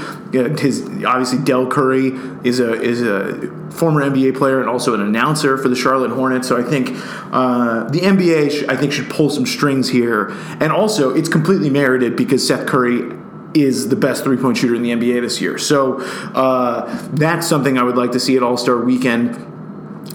His 0.60 0.84
obviously 1.04 1.40
Del 1.40 1.66
Curry 1.66 2.12
is 2.44 2.60
a 2.60 2.80
is 2.80 3.02
a 3.02 3.66
former 3.76 4.02
NBA 4.02 4.38
player 4.38 4.62
and 4.62 4.70
also 4.70 4.94
an 4.94 5.02
announcer 5.02 5.58
for 5.58 5.68
the 5.68 5.76
Charlotte 5.76 6.12
Hornets. 6.12 6.48
So 6.48 6.58
I 6.58 6.64
think 6.64 6.92
uh, 7.32 7.90
the 7.90 8.00
NBA 8.00 8.35
sh- 8.50 8.64
I 8.68 8.76
think 8.76 8.92
should 8.92 9.10
pull 9.10 9.30
some 9.30 9.46
strings 9.46 9.90
here, 9.90 10.30
and 10.60 10.72
also 10.72 11.14
it's 11.14 11.30
completely 11.30 11.70
merited 11.70 12.16
because 12.16 12.46
Seth 12.46 12.68
Curry 12.68 13.12
is 13.56 13.90
the 13.90 13.96
best 13.96 14.24
three 14.24 14.38
point 14.38 14.58
shooter 14.58 14.76
in 14.76 14.84
the 14.84 14.92
NBA 14.92 15.22
this 15.22 15.40
year. 15.42 15.58
So 15.58 16.02
uh, 16.34 17.08
that's 17.14 17.48
something 17.48 17.78
I 17.78 17.84
would 17.84 17.98
like 17.98 18.12
to 18.12 18.20
see 18.20 18.36
at 18.36 18.44
All 18.44 18.58
Star 18.58 18.78
Weekend. 18.78 19.54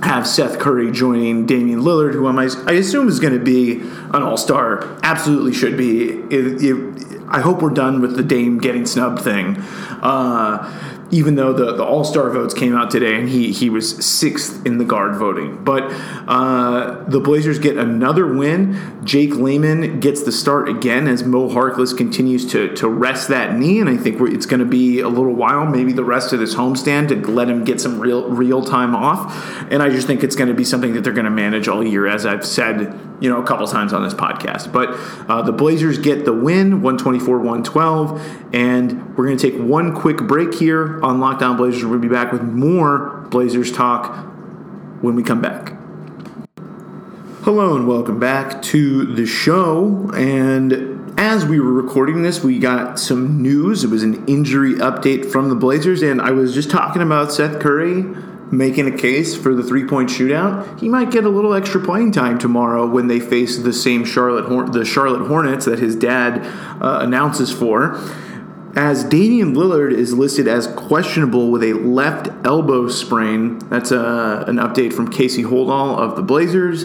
Have 0.03 0.27
Seth 0.27 0.59
Curry 0.59 0.91
joining 0.91 1.45
Damian 1.45 1.81
Lillard, 1.81 2.15
who 2.15 2.27
I, 2.27 2.49
I 2.67 2.79
assume 2.79 3.09
is 3.09 3.21
going 3.21 3.35
to 3.35 3.45
be 3.45 3.81
an 3.81 4.23
All 4.23 4.37
Star. 4.37 4.99
Absolutely 5.03 5.53
should 5.53 5.77
be. 5.77 6.11
It, 6.31 6.63
it, 6.63 7.21
I 7.29 7.41
hope 7.41 7.61
we're 7.61 7.71
done 7.71 8.01
with 8.01 8.17
the 8.17 8.23
Dame 8.23 8.59
getting 8.59 8.87
snubbed 8.87 9.21
thing. 9.21 9.57
Uh, 10.01 11.00
even 11.11 11.35
though 11.35 11.53
the, 11.53 11.75
the 11.75 11.85
All 11.85 12.05
Star 12.05 12.31
votes 12.31 12.55
came 12.55 12.75
out 12.75 12.91
today 12.91 13.17
and 13.17 13.29
he, 13.29 13.53
he 13.53 13.69
was 13.69 14.05
sixth 14.05 14.65
in 14.65 14.79
the 14.79 14.85
guard 14.85 15.17
voting. 15.17 15.65
But 15.65 15.85
uh, 16.29 17.05
the 17.09 17.21
Blazers 17.21 17.59
get 17.59 17.77
another 17.77 18.33
win. 18.33 19.01
Jake 19.05 19.35
Layman 19.35 20.01
gets 20.01 20.23
the 20.23 20.33
start 20.33 20.69
again 20.69 21.09
as 21.09 21.25
Mo 21.25 21.49
Harkless 21.49 21.97
continues 21.97 22.51
to, 22.53 22.75
to 22.77 22.89
rest 22.89 23.29
that 23.29 23.59
knee. 23.59 23.81
And 23.81 23.89
I 23.89 23.97
think 23.97 24.21
it's 24.21 24.47
going 24.47 24.61
to 24.61 24.67
be 24.67 25.01
a 25.01 25.09
little 25.09 25.35
while, 25.35 25.67
maybe 25.67 25.93
the 25.93 26.05
rest 26.05 26.33
of 26.33 26.39
this 26.39 26.55
homestand, 26.55 27.09
to 27.09 27.17
let 27.31 27.49
him 27.49 27.65
get 27.65 27.81
some 27.81 27.99
real, 27.99 28.29
real 28.29 28.65
time 28.65 28.95
off. 28.95 29.35
And 29.71 29.83
I 29.83 29.89
just 29.89 30.07
think 30.07 30.23
it's 30.23 30.37
going 30.37 30.49
to 30.49 30.55
be 30.55 30.65
something 30.65 30.93
that 30.95 31.03
they're 31.03 31.13
going 31.13 31.25
to 31.25 31.31
manage 31.31 31.69
all 31.69 31.85
year, 31.85 32.07
as 32.07 32.27
I've 32.27 32.47
said 32.47 32.99
you 33.21 33.29
know 33.29 33.41
a 33.41 33.47
couple 33.47 33.67
times 33.67 33.93
on 33.93 34.03
this 34.03 34.15
podcast. 34.15 34.73
But 34.73 34.91
uh, 35.31 35.43
the 35.43 35.53
Blazers 35.53 35.99
get 35.99 36.25
the 36.25 36.33
win, 36.33 36.81
124-112, 36.81 38.55
and 38.55 39.17
we're 39.17 39.27
going 39.27 39.37
to 39.37 39.51
take 39.51 39.61
one 39.61 39.95
quick 39.95 40.17
break 40.19 40.55
here 40.55 41.00
on 41.03 41.21
Locked 41.21 41.43
On 41.43 41.57
Blazers. 41.57 41.85
We'll 41.85 41.99
be 41.99 42.09
back 42.09 42.33
with 42.33 42.43
more 42.43 43.27
Blazers 43.31 43.73
talk 43.73 44.15
when 45.01 45.15
we 45.15 45.23
come 45.23 45.41
back. 45.41 45.75
Hello 47.43 47.75
and 47.75 47.89
welcome 47.89 48.21
back 48.21 48.61
to 48.63 49.15
the 49.15 49.27
show. 49.27 50.11
And 50.15 51.19
as 51.19 51.47
we 51.47 51.59
were 51.59 51.73
recording 51.73 52.23
this, 52.23 52.45
we 52.45 52.59
got 52.59 52.99
some 52.99 53.43
news. 53.43 53.85
It 53.85 53.91
was 53.91 54.03
an 54.03 54.27
injury 54.27 54.75
update 54.75 55.31
from 55.31 55.49
the 55.49 55.55
Blazers, 55.55 56.03
and 56.03 56.21
I 56.21 56.33
was 56.33 56.55
just 56.55 56.71
talking 56.71 57.03
about 57.03 57.33
Seth 57.33 57.61
Curry 57.61 58.05
making 58.53 58.93
a 58.93 58.97
case 58.97 59.37
for 59.37 59.55
the 59.55 59.63
three 59.63 59.87
point 59.87 60.11
shootout, 60.11 60.81
he 60.81 60.89
might 60.89 61.11
get 61.11 61.25
a 61.25 61.29
little 61.29 61.55
extra 61.55 61.81
playing 61.81 62.13
time 62.13 62.39
tomorrow 62.39 62.87
when 62.87 63.07
they 63.07 63.21
face 63.21 63.59
the 63.59 63.73
same 63.73 64.05
Charlotte 64.05 64.47
Horn- 64.47 64.73
the 64.73 64.85
Charlotte 64.85 65.27
Hornets 65.27 65.67
that 65.67 65.79
his 65.79 65.95
dad 65.97 66.45
uh, 66.83 66.99
announces 67.03 67.53
for. 67.53 67.99
As 68.77 69.03
Damian 69.03 69.55
Lillard 69.55 69.93
is 69.93 70.15
listed 70.15 70.47
as 70.47 70.69
questionable 70.69 71.51
with 71.51 71.65
a 71.65 71.73
left 71.73 72.29
elbow 72.47 72.89
sprain, 72.89 73.59
that's 73.69 73.91
a, 73.91 74.01
uh, 74.01 74.45
an 74.47 74.57
update 74.57 74.93
from 74.93 75.11
Casey 75.11 75.43
Holdahl 75.43 75.99
of 75.99 76.15
the 76.15 76.23
Blazers, 76.23 76.85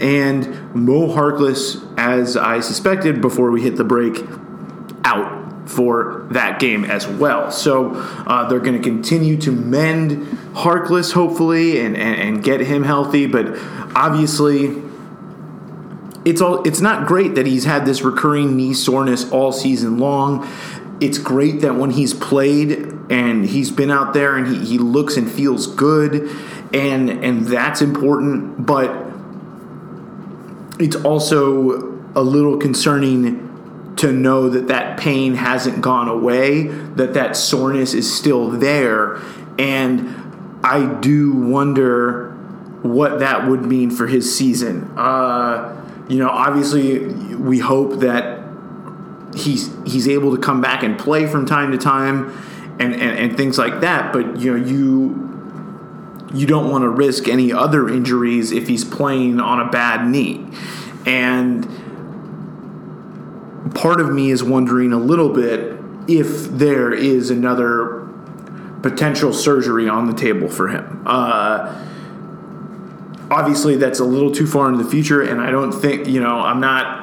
and 0.00 0.74
Mo 0.74 1.08
Harkless, 1.08 1.82
as 1.96 2.36
I 2.36 2.60
suspected 2.60 3.22
before 3.22 3.50
we 3.50 3.62
hit 3.62 3.76
the 3.76 3.84
break, 3.84 4.18
out 5.04 5.42
for 5.68 6.26
that 6.32 6.58
game 6.58 6.84
as 6.84 7.06
well. 7.06 7.50
So 7.50 7.92
uh, 7.94 8.48
they're 8.48 8.60
going 8.60 8.80
to 8.80 8.82
continue 8.82 9.36
to 9.38 9.52
mend 9.52 10.26
Harkless, 10.54 11.12
hopefully, 11.12 11.80
and, 11.80 11.96
and, 11.96 12.20
and 12.20 12.44
get 12.44 12.60
him 12.60 12.82
healthy. 12.82 13.26
But 13.26 13.56
obviously, 13.96 14.82
it's 16.24 16.40
all 16.40 16.62
it's 16.64 16.80
not 16.80 17.06
great 17.06 17.34
that 17.36 17.46
he's 17.46 17.64
had 17.64 17.84
this 17.84 18.02
recurring 18.02 18.56
knee 18.56 18.74
soreness 18.74 19.30
all 19.30 19.52
season 19.52 19.98
long. 19.98 20.46
It's 21.02 21.18
great 21.18 21.60
that 21.60 21.74
when 21.74 21.90
he's 21.90 22.14
played 22.14 22.72
and 23.10 23.44
he's 23.44 23.70
been 23.70 23.90
out 23.90 24.14
there 24.14 24.36
and 24.36 24.46
he, 24.46 24.64
he 24.64 24.78
looks 24.78 25.16
and 25.16 25.30
feels 25.30 25.66
good 25.66 26.30
and 26.72 27.10
and 27.10 27.46
that's 27.46 27.82
important, 27.82 28.64
but 28.64 28.90
it's 30.78 30.96
also 30.96 31.92
a 32.14 32.22
little 32.22 32.58
concerning 32.58 33.94
to 33.96 34.12
know 34.12 34.48
that 34.48 34.68
that 34.68 34.98
pain 34.98 35.34
hasn't 35.34 35.80
gone 35.80 36.08
away, 36.08 36.66
that 36.66 37.14
that 37.14 37.36
soreness 37.36 37.94
is 37.94 38.12
still 38.12 38.48
there. 38.48 39.16
And 39.58 40.60
I 40.64 40.98
do 41.00 41.32
wonder 41.32 42.30
what 42.82 43.20
that 43.20 43.46
would 43.48 43.62
mean 43.62 43.90
for 43.90 44.06
his 44.06 44.34
season. 44.34 44.90
Uh, 44.96 45.78
you 46.08 46.18
know, 46.18 46.28
obviously, 46.28 47.06
we 47.36 47.58
hope 47.58 48.00
that 48.00 48.41
he's 49.34 49.70
he's 49.84 50.08
able 50.08 50.34
to 50.34 50.40
come 50.40 50.60
back 50.60 50.82
and 50.82 50.98
play 50.98 51.26
from 51.26 51.46
time 51.46 51.72
to 51.72 51.78
time, 51.78 52.32
and, 52.78 52.94
and, 52.94 53.18
and 53.18 53.36
things 53.36 53.58
like 53.58 53.80
that. 53.80 54.12
But 54.12 54.38
you 54.40 54.56
know, 54.56 54.64
you 54.66 55.28
you 56.34 56.46
don't 56.46 56.70
want 56.70 56.82
to 56.82 56.88
risk 56.88 57.28
any 57.28 57.52
other 57.52 57.88
injuries 57.88 58.52
if 58.52 58.68
he's 58.68 58.84
playing 58.84 59.40
on 59.40 59.60
a 59.60 59.70
bad 59.70 60.06
knee, 60.08 60.46
and 61.06 61.64
part 63.74 64.00
of 64.00 64.12
me 64.12 64.30
is 64.30 64.42
wondering 64.42 64.92
a 64.92 64.98
little 64.98 65.28
bit 65.28 65.78
if 66.08 66.44
there 66.50 66.92
is 66.92 67.30
another 67.30 68.08
potential 68.82 69.32
surgery 69.32 69.88
on 69.88 70.06
the 70.06 70.14
table 70.14 70.48
for 70.48 70.68
him. 70.68 71.02
Uh, 71.06 71.72
obviously, 73.30 73.76
that's 73.76 74.00
a 74.00 74.04
little 74.04 74.32
too 74.32 74.46
far 74.46 74.68
into 74.68 74.82
the 74.82 74.90
future, 74.90 75.22
and 75.22 75.40
I 75.40 75.50
don't 75.50 75.72
think, 75.72 76.06
you 76.08 76.20
know, 76.20 76.40
I'm 76.40 76.60
not 76.60 77.01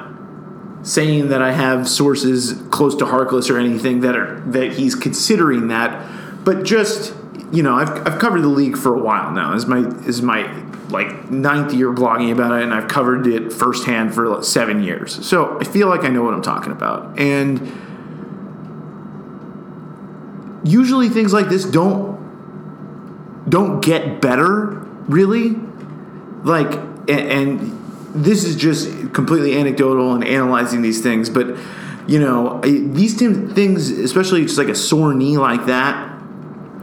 saying 0.83 1.29
that 1.29 1.41
I 1.41 1.51
have 1.51 1.87
sources 1.87 2.61
close 2.71 2.95
to 2.97 3.05
Harkless 3.05 3.49
or 3.49 3.57
anything 3.57 4.01
that 4.01 4.15
are 4.15 4.39
that 4.47 4.73
he's 4.73 4.95
considering 4.95 5.67
that, 5.67 6.43
but 6.43 6.63
just 6.63 7.13
you 7.51 7.63
know, 7.63 7.75
I've, 7.75 7.89
I've 8.07 8.19
covered 8.19 8.41
the 8.41 8.47
league 8.47 8.77
for 8.77 8.93
a 8.93 8.99
while 8.99 9.31
now. 9.31 9.53
This 9.53 9.63
is 9.63 9.69
my 9.69 9.81
this 9.81 10.07
is 10.07 10.21
my 10.21 10.63
like 10.89 11.29
ninth 11.29 11.73
year 11.73 11.91
blogging 11.93 12.31
about 12.31 12.59
it, 12.59 12.63
and 12.63 12.73
I've 12.73 12.87
covered 12.87 13.27
it 13.27 13.51
firsthand 13.51 14.13
for 14.13 14.27
like 14.27 14.43
seven 14.43 14.83
years. 14.83 15.25
So 15.25 15.59
I 15.59 15.63
feel 15.63 15.87
like 15.87 16.03
I 16.03 16.09
know 16.09 16.23
what 16.23 16.33
I'm 16.33 16.41
talking 16.41 16.71
about. 16.71 17.19
And 17.19 17.59
usually 20.63 21.09
things 21.09 21.33
like 21.33 21.49
this 21.49 21.65
don't 21.65 22.19
don't 23.49 23.81
get 23.81 24.21
better, 24.21 24.67
really. 25.07 25.55
Like, 26.43 26.71
and, 26.73 27.09
and 27.09 27.59
this 28.13 28.43
is 28.43 28.55
just 28.55 28.87
completely 29.13 29.57
anecdotal 29.57 30.13
and 30.13 30.23
analyzing 30.23 30.81
these 30.81 31.01
things, 31.01 31.29
but 31.29 31.57
you 32.07 32.19
know, 32.19 32.59
these 32.61 33.15
things, 33.15 33.91
especially 33.91 34.43
just 34.43 34.57
like 34.57 34.67
a 34.67 34.75
sore 34.75 35.13
knee 35.13 35.37
like 35.37 35.67
that 35.67 36.09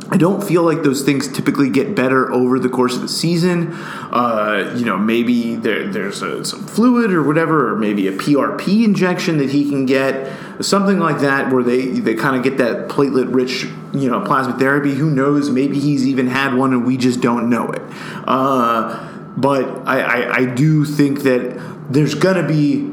I 0.08 0.18
don't 0.18 0.42
feel 0.42 0.62
like 0.62 0.84
those 0.84 1.02
things 1.02 1.26
typically 1.26 1.68
get 1.68 1.96
better 1.96 2.32
over 2.32 2.60
the 2.60 2.68
course 2.68 2.94
of 2.94 3.02
the 3.02 3.08
season. 3.08 3.72
Uh, 3.72 4.72
you 4.76 4.84
know, 4.84 4.96
maybe 4.96 5.56
there, 5.56 5.88
there's 5.88 6.22
a, 6.22 6.44
some 6.44 6.64
fluid 6.64 7.12
or 7.12 7.24
whatever, 7.24 7.72
or 7.72 7.76
maybe 7.76 8.06
a 8.06 8.12
PRP 8.12 8.84
injection 8.84 9.38
that 9.38 9.50
he 9.50 9.68
can 9.68 9.84
get, 9.84 10.32
something 10.64 11.00
like 11.00 11.20
that, 11.20 11.52
where 11.52 11.64
they 11.64 11.86
they 11.88 12.14
kind 12.14 12.36
of 12.36 12.44
get 12.44 12.56
that 12.58 12.88
platelet 12.88 13.34
rich, 13.34 13.64
you 13.92 14.08
know, 14.08 14.20
plasma 14.20 14.56
therapy. 14.56 14.94
Who 14.94 15.10
knows? 15.10 15.50
Maybe 15.50 15.80
he's 15.80 16.06
even 16.06 16.28
had 16.28 16.54
one 16.54 16.72
and 16.72 16.86
we 16.86 16.96
just 16.96 17.20
don't 17.20 17.50
know 17.50 17.68
it. 17.72 17.82
Uh, 18.28 19.12
but 19.36 19.64
I, 19.88 20.00
I, 20.00 20.34
I 20.36 20.44
do 20.46 20.84
think 20.84 21.22
that 21.22 21.58
there's 21.90 22.14
gonna 22.14 22.46
be 22.46 22.92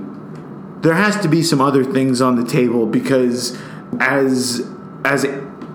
there 0.81 0.93
has 0.93 1.19
to 1.21 1.29
be 1.29 1.41
some 1.41 1.61
other 1.61 1.83
things 1.83 2.21
on 2.21 2.35
the 2.35 2.45
table 2.45 2.85
because 2.85 3.57
as 3.99 4.69
as 5.05 5.25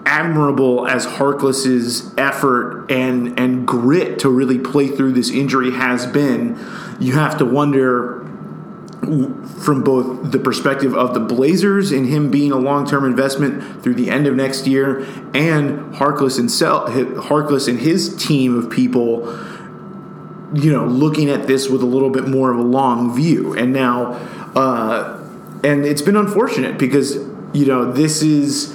admirable 0.04 0.86
as 0.86 1.06
Harkless's 1.06 2.14
effort 2.16 2.90
and 2.90 3.38
and 3.38 3.66
grit 3.66 4.18
to 4.20 4.28
really 4.28 4.58
play 4.58 4.88
through 4.88 5.12
this 5.12 5.30
injury 5.30 5.70
has 5.72 6.06
been, 6.06 6.58
you 6.98 7.14
have 7.14 7.38
to 7.38 7.44
wonder 7.44 8.24
from 9.00 9.82
both 9.84 10.32
the 10.32 10.38
perspective 10.38 10.94
of 10.94 11.14
the 11.14 11.20
Blazers 11.20 11.92
and 11.92 12.06
him 12.06 12.30
being 12.30 12.52
a 12.52 12.56
long-term 12.56 13.04
investment 13.04 13.82
through 13.82 13.94
the 13.94 14.10
end 14.10 14.26
of 14.26 14.34
next 14.34 14.66
year, 14.66 15.00
and 15.34 15.94
Harkless 15.94 16.38
and 16.38 16.48
Harkless 16.48 17.68
and 17.68 17.78
his 17.78 18.16
team 18.16 18.58
of 18.58 18.70
people, 18.70 19.26
you 20.54 20.72
know, 20.72 20.86
looking 20.86 21.28
at 21.28 21.46
this 21.46 21.68
with 21.68 21.82
a 21.82 21.86
little 21.86 22.10
bit 22.10 22.26
more 22.26 22.50
of 22.50 22.58
a 22.58 22.62
long 22.62 23.14
view. 23.14 23.54
And 23.54 23.72
now, 23.72 24.12
uh, 24.54 25.22
and 25.62 25.84
it's 25.84 26.02
been 26.02 26.16
unfortunate 26.16 26.78
because 26.78 27.16
you 27.52 27.66
know 27.66 27.90
this 27.92 28.22
is 28.22 28.74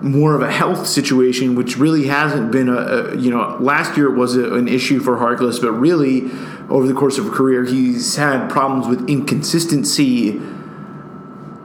more 0.00 0.34
of 0.34 0.42
a 0.42 0.50
health 0.50 0.86
situation, 0.86 1.54
which 1.54 1.76
really 1.76 2.06
hasn't 2.06 2.50
been 2.50 2.68
a, 2.68 2.76
a 2.76 3.16
you 3.16 3.30
know 3.30 3.56
last 3.60 3.96
year 3.96 4.12
it 4.12 4.16
was 4.16 4.36
a, 4.36 4.54
an 4.54 4.68
issue 4.68 5.00
for 5.00 5.16
Harkless, 5.16 5.60
but 5.60 5.72
really 5.72 6.30
over 6.68 6.86
the 6.86 6.94
course 6.94 7.18
of 7.18 7.26
a 7.26 7.30
career 7.30 7.64
he's 7.64 8.16
had 8.16 8.48
problems 8.48 8.86
with 8.86 9.08
inconsistency 9.08 10.40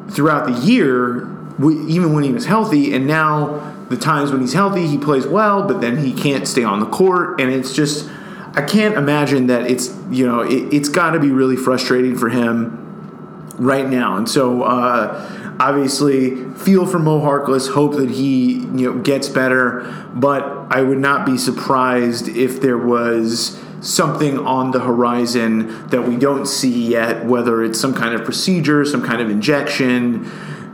throughout 0.10 0.46
the 0.48 0.60
year, 0.66 1.28
even 1.60 2.14
when 2.14 2.24
he 2.24 2.32
was 2.32 2.46
healthy, 2.46 2.94
and 2.94 3.08
now 3.08 3.74
the 3.90 3.98
times 3.98 4.32
when 4.32 4.42
he's 4.42 4.54
healthy 4.54 4.88
he 4.88 4.98
plays 4.98 5.26
well, 5.26 5.66
but 5.66 5.80
then 5.80 5.98
he 5.98 6.14
can't 6.14 6.48
stay 6.48 6.64
on 6.64 6.80
the 6.80 6.86
court, 6.86 7.40
and 7.40 7.52
it's 7.52 7.74
just 7.74 8.10
I 8.58 8.64
can't 8.64 8.96
imagine 8.96 9.48
that 9.48 9.70
it's 9.70 9.96
you 10.10 10.26
know 10.26 10.42
it, 10.42 10.74
has 10.74 10.90
got 10.90 11.12
to 11.12 11.20
be 11.20 11.30
really 11.30 11.56
frustrating 11.56 12.18
for 12.18 12.30
him 12.30 13.48
right 13.58 13.88
now, 13.88 14.18
and 14.18 14.28
so. 14.28 14.64
Uh, 14.64 15.44
obviously 15.60 16.36
feel 16.54 16.86
for 16.86 17.00
Mo 17.00 17.20
Harkless, 17.20 17.74
hope 17.74 17.96
that 17.96 18.12
he 18.12 18.58
you 18.58 18.94
know 18.94 19.00
gets 19.00 19.28
better, 19.28 20.06
but 20.14 20.44
I 20.70 20.84
would 20.84 21.00
not 21.00 21.26
be 21.26 21.36
surprised 21.36 22.28
if 22.30 22.62
there 22.62 22.78
was 22.78 23.60
something 23.82 24.38
on 24.40 24.72
the 24.72 24.80
horizon 24.80 25.88
that 25.88 26.08
we 26.08 26.16
don't 26.16 26.46
see 26.46 26.90
yet, 26.90 27.26
whether 27.26 27.64
it's 27.64 27.80
some 27.80 27.94
kind 27.94 28.14
of 28.14 28.24
procedure, 28.24 28.86
some 28.86 29.04
kind 29.04 29.22
of 29.22 29.30
injection, 29.30 30.26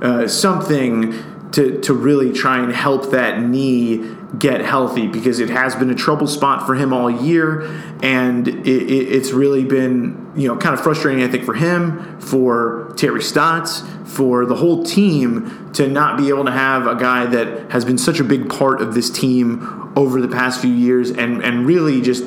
uh, 0.01 0.27
something 0.27 1.13
to, 1.51 1.79
to 1.81 1.93
really 1.93 2.33
try 2.33 2.59
and 2.59 2.73
help 2.73 3.11
that 3.11 3.41
knee 3.41 4.15
get 4.37 4.61
healthy 4.61 5.07
because 5.07 5.39
it 5.39 5.49
has 5.49 5.75
been 5.75 5.89
a 5.91 5.95
trouble 5.95 6.27
spot 6.27 6.65
for 6.65 6.73
him 6.73 6.91
all 6.91 7.09
year 7.09 7.61
and 8.01 8.47
it, 8.47 8.65
it, 8.65 9.13
it's 9.13 9.31
really 9.31 9.63
been 9.63 10.31
you 10.35 10.47
know 10.47 10.57
kind 10.57 10.73
of 10.73 10.81
frustrating 10.81 11.23
i 11.23 11.27
think 11.27 11.43
for 11.43 11.53
him 11.53 12.19
for 12.19 12.91
terry 12.97 13.21
stotts 13.21 13.83
for 14.05 14.45
the 14.45 14.55
whole 14.55 14.83
team 14.83 15.71
to 15.73 15.87
not 15.87 16.17
be 16.17 16.29
able 16.29 16.45
to 16.45 16.51
have 16.51 16.87
a 16.87 16.95
guy 16.95 17.25
that 17.27 17.71
has 17.71 17.85
been 17.85 17.97
such 17.97 18.19
a 18.19 18.23
big 18.23 18.49
part 18.49 18.81
of 18.81 18.95
this 18.95 19.09
team 19.09 19.91
over 19.95 20.19
the 20.19 20.27
past 20.27 20.59
few 20.59 20.73
years 20.73 21.11
and 21.11 21.43
and 21.43 21.67
really 21.67 22.01
just 22.01 22.23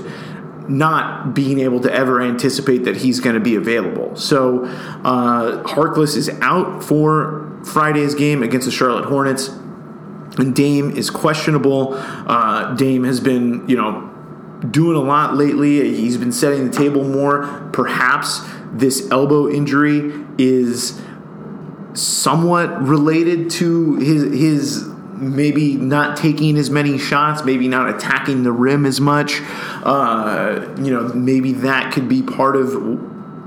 not 0.69 1.35
being 1.35 1.61
able 1.61 1.81
to 1.81 1.93
ever 1.93 2.21
anticipate 2.21 2.85
that 2.85 2.97
he's 2.97 3.21
going 3.21 3.35
to 3.35 3.41
be 3.41 3.55
available. 3.55 4.17
So 4.17 4.65
uh, 4.65 5.63
Harkless 5.63 6.17
is 6.17 6.29
out 6.41 6.83
for 6.83 7.57
Friday's 7.65 8.15
game 8.15 8.43
against 8.43 8.67
the 8.67 8.73
Charlotte 8.73 9.05
Hornets. 9.05 9.49
And 10.39 10.55
Dame 10.55 10.91
is 10.91 11.11
questionable. 11.11 11.95
Uh, 11.95 12.75
Dame 12.75 13.05
has 13.05 13.21
been, 13.21 13.69
you 13.69 13.77
know, 13.77 14.11
doing 14.71 14.97
a 14.97 15.01
lot 15.01 15.35
lately. 15.35 15.95
He's 15.95 16.17
been 16.17 16.33
setting 16.33 16.71
the 16.71 16.77
table 16.77 17.05
more. 17.05 17.69
Perhaps 17.73 18.41
this 18.73 19.11
elbow 19.11 19.49
injury 19.49 20.13
is 20.39 21.01
somewhat 21.95 22.83
related 22.83 23.51
to 23.51 23.97
his 23.97 24.23
his 24.39 24.89
maybe 25.15 25.77
not 25.77 26.17
taking 26.17 26.59
as 26.59 26.69
many 26.69 26.99
shots, 26.99 27.43
maybe 27.45 27.69
not 27.69 27.89
attacking 27.89 28.43
the 28.43 28.53
rim 28.53 28.85
as 28.85 29.01
much. 29.01 29.41
Uh, 29.83 30.75
you 30.79 30.91
know, 30.91 31.09
maybe 31.15 31.53
that 31.53 31.93
could 31.93 32.09
be 32.09 32.23
part 32.23 32.57
of 32.57 32.75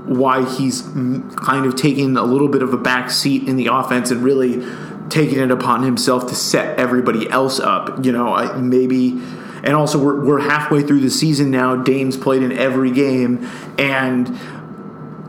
why 0.08 0.44
he's 0.56 0.82
kind 0.82 1.66
of 1.66 1.76
taking 1.76 2.16
a 2.16 2.24
little 2.24 2.48
bit 2.48 2.62
of 2.62 2.72
a 2.72 2.76
back 2.76 3.10
seat 3.10 3.46
in 3.48 3.56
the 3.56 3.66
offense 3.66 4.10
and 4.10 4.22
really 4.22 4.56
taking 5.10 5.38
it 5.38 5.50
upon 5.50 5.82
himself 5.82 6.28
to 6.28 6.34
set 6.34 6.78
everybody 6.78 7.28
else 7.28 7.60
up. 7.60 8.04
You 8.04 8.12
know, 8.12 8.58
maybe. 8.58 9.20
And 9.62 9.74
also, 9.74 10.02
we're, 10.02 10.24
we're 10.24 10.40
halfway 10.40 10.82
through 10.82 11.00
the 11.00 11.10
season 11.10 11.50
now. 11.50 11.76
Dame's 11.76 12.16
played 12.16 12.42
in 12.42 12.50
every 12.50 12.90
game, 12.90 13.46
and 13.78 14.38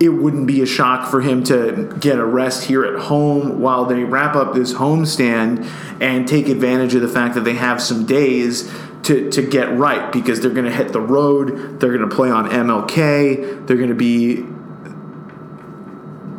it 0.02 0.10
wouldn't 0.10 0.48
be 0.48 0.62
a 0.62 0.66
shock 0.66 1.12
for 1.12 1.22
him 1.22 1.44
to 1.44 1.96
get 2.00 2.18
a 2.18 2.26
rest 2.26 2.64
here 2.64 2.84
at 2.84 3.00
home 3.02 3.62
while 3.62 3.86
they 3.86 4.04
wrap 4.04 4.36
up 4.36 4.56
this 4.56 4.74
homestand 4.74 5.64
and 6.02 6.28
take 6.28 6.48
advantage 6.48 6.96
of 6.96 7.02
the 7.02 7.08
fact 7.08 7.36
that 7.36 7.42
they 7.42 7.54
have 7.54 7.80
some 7.80 8.08
days 8.08 8.72
to, 9.04 9.30
to 9.30 9.42
get 9.44 9.78
right 9.78 10.12
because 10.12 10.42
they're 10.42 10.52
going 10.52 10.66
to 10.66 10.76
hit 10.76 10.92
the 10.92 11.00
road, 11.00 11.80
they're 11.80 11.96
going 11.96 12.08
to 12.08 12.16
play 12.16 12.32
on 12.32 12.50
MLK, 12.50 13.68
they're 13.68 13.78
going 13.78 13.90
to 13.90 13.96
be. 13.96 14.44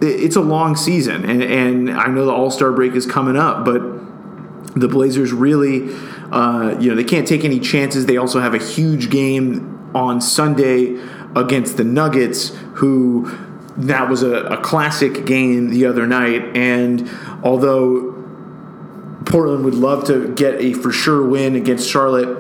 It's 0.03 0.37
a 0.37 0.41
long 0.41 0.77
season, 0.77 1.25
and, 1.25 1.43
and 1.43 1.91
I 1.91 2.09
know 2.09 2.27
the 2.27 2.33
All 2.33 2.51
Star 2.51 2.73
break 2.73 2.95
is 2.95 3.07
coming 3.07 3.37
up, 3.37 3.65
but 3.65 3.81
the 4.75 4.89
Blazers 4.89 5.33
really, 5.33 5.95
uh, 6.31 6.77
you 6.81 6.91
know, 6.91 6.97
they 6.97 7.05
can't 7.05 7.27
take 7.27 7.45
any 7.45 7.61
chances. 7.61 8.07
They 8.07 8.17
also 8.17 8.41
have 8.41 8.55
a 8.55 8.59
huge 8.59 9.11
game 9.11 9.91
on 9.95 10.21
Sunday 10.21 10.99
against 11.37 11.77
the 11.77 11.85
Nuggets, 11.85 12.49
who 12.75 13.31
that 13.77 14.09
was 14.09 14.23
a, 14.23 14.45
a 14.45 14.61
classic 14.61 15.25
game 15.25 15.71
the 15.71 15.87
other 15.87 16.07
night. 16.07 16.57
And 16.57 17.09
although 17.43 18.13
Portland 19.25 19.65
would 19.65 19.75
love 19.75 20.05
to 20.07 20.35
get 20.35 20.61
a 20.61 20.73
for 20.75 20.93
sure 20.93 21.27
win 21.27 21.55
against 21.55 21.89
Charlotte, 21.89 22.39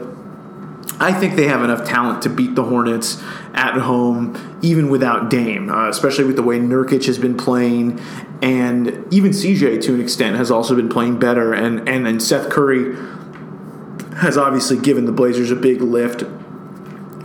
I 1.01 1.13
think 1.13 1.37
they 1.37 1.49
have 1.49 1.63
enough 1.63 1.87
talent 1.87 2.23
to 2.23 2.29
beat 2.29 2.55
the 2.55 2.65
Hornets 2.65 3.23
at 3.55 3.75
home, 3.75 4.59
even 4.63 4.89
without 4.89 5.31
Dame, 5.31 5.71
uh, 5.71 5.89
especially 5.89 6.25
with 6.25 6.37
the 6.37 6.43
way 6.43 6.59
Nurkic 6.59 7.05
has 7.07 7.19
been 7.19 7.37
playing, 7.37 8.01
and 8.41 9.07
even 9.13 9.31
CJ 9.31 9.83
to 9.83 9.95
an 9.95 10.01
extent 10.01 10.37
has 10.37 10.51
also 10.51 10.75
been 10.75 10.89
playing 10.89 11.19
better, 11.19 11.53
and 11.53 11.89
and 11.89 12.07
then 12.07 12.19
Seth 12.21 12.51
Curry 12.51 12.97
has 14.17 14.37
obviously 14.37 14.79
given 14.79 15.05
the 15.05 15.13
Blazers 15.13 15.51
a 15.51 15.57
big 15.57 15.81
lift 15.81 16.23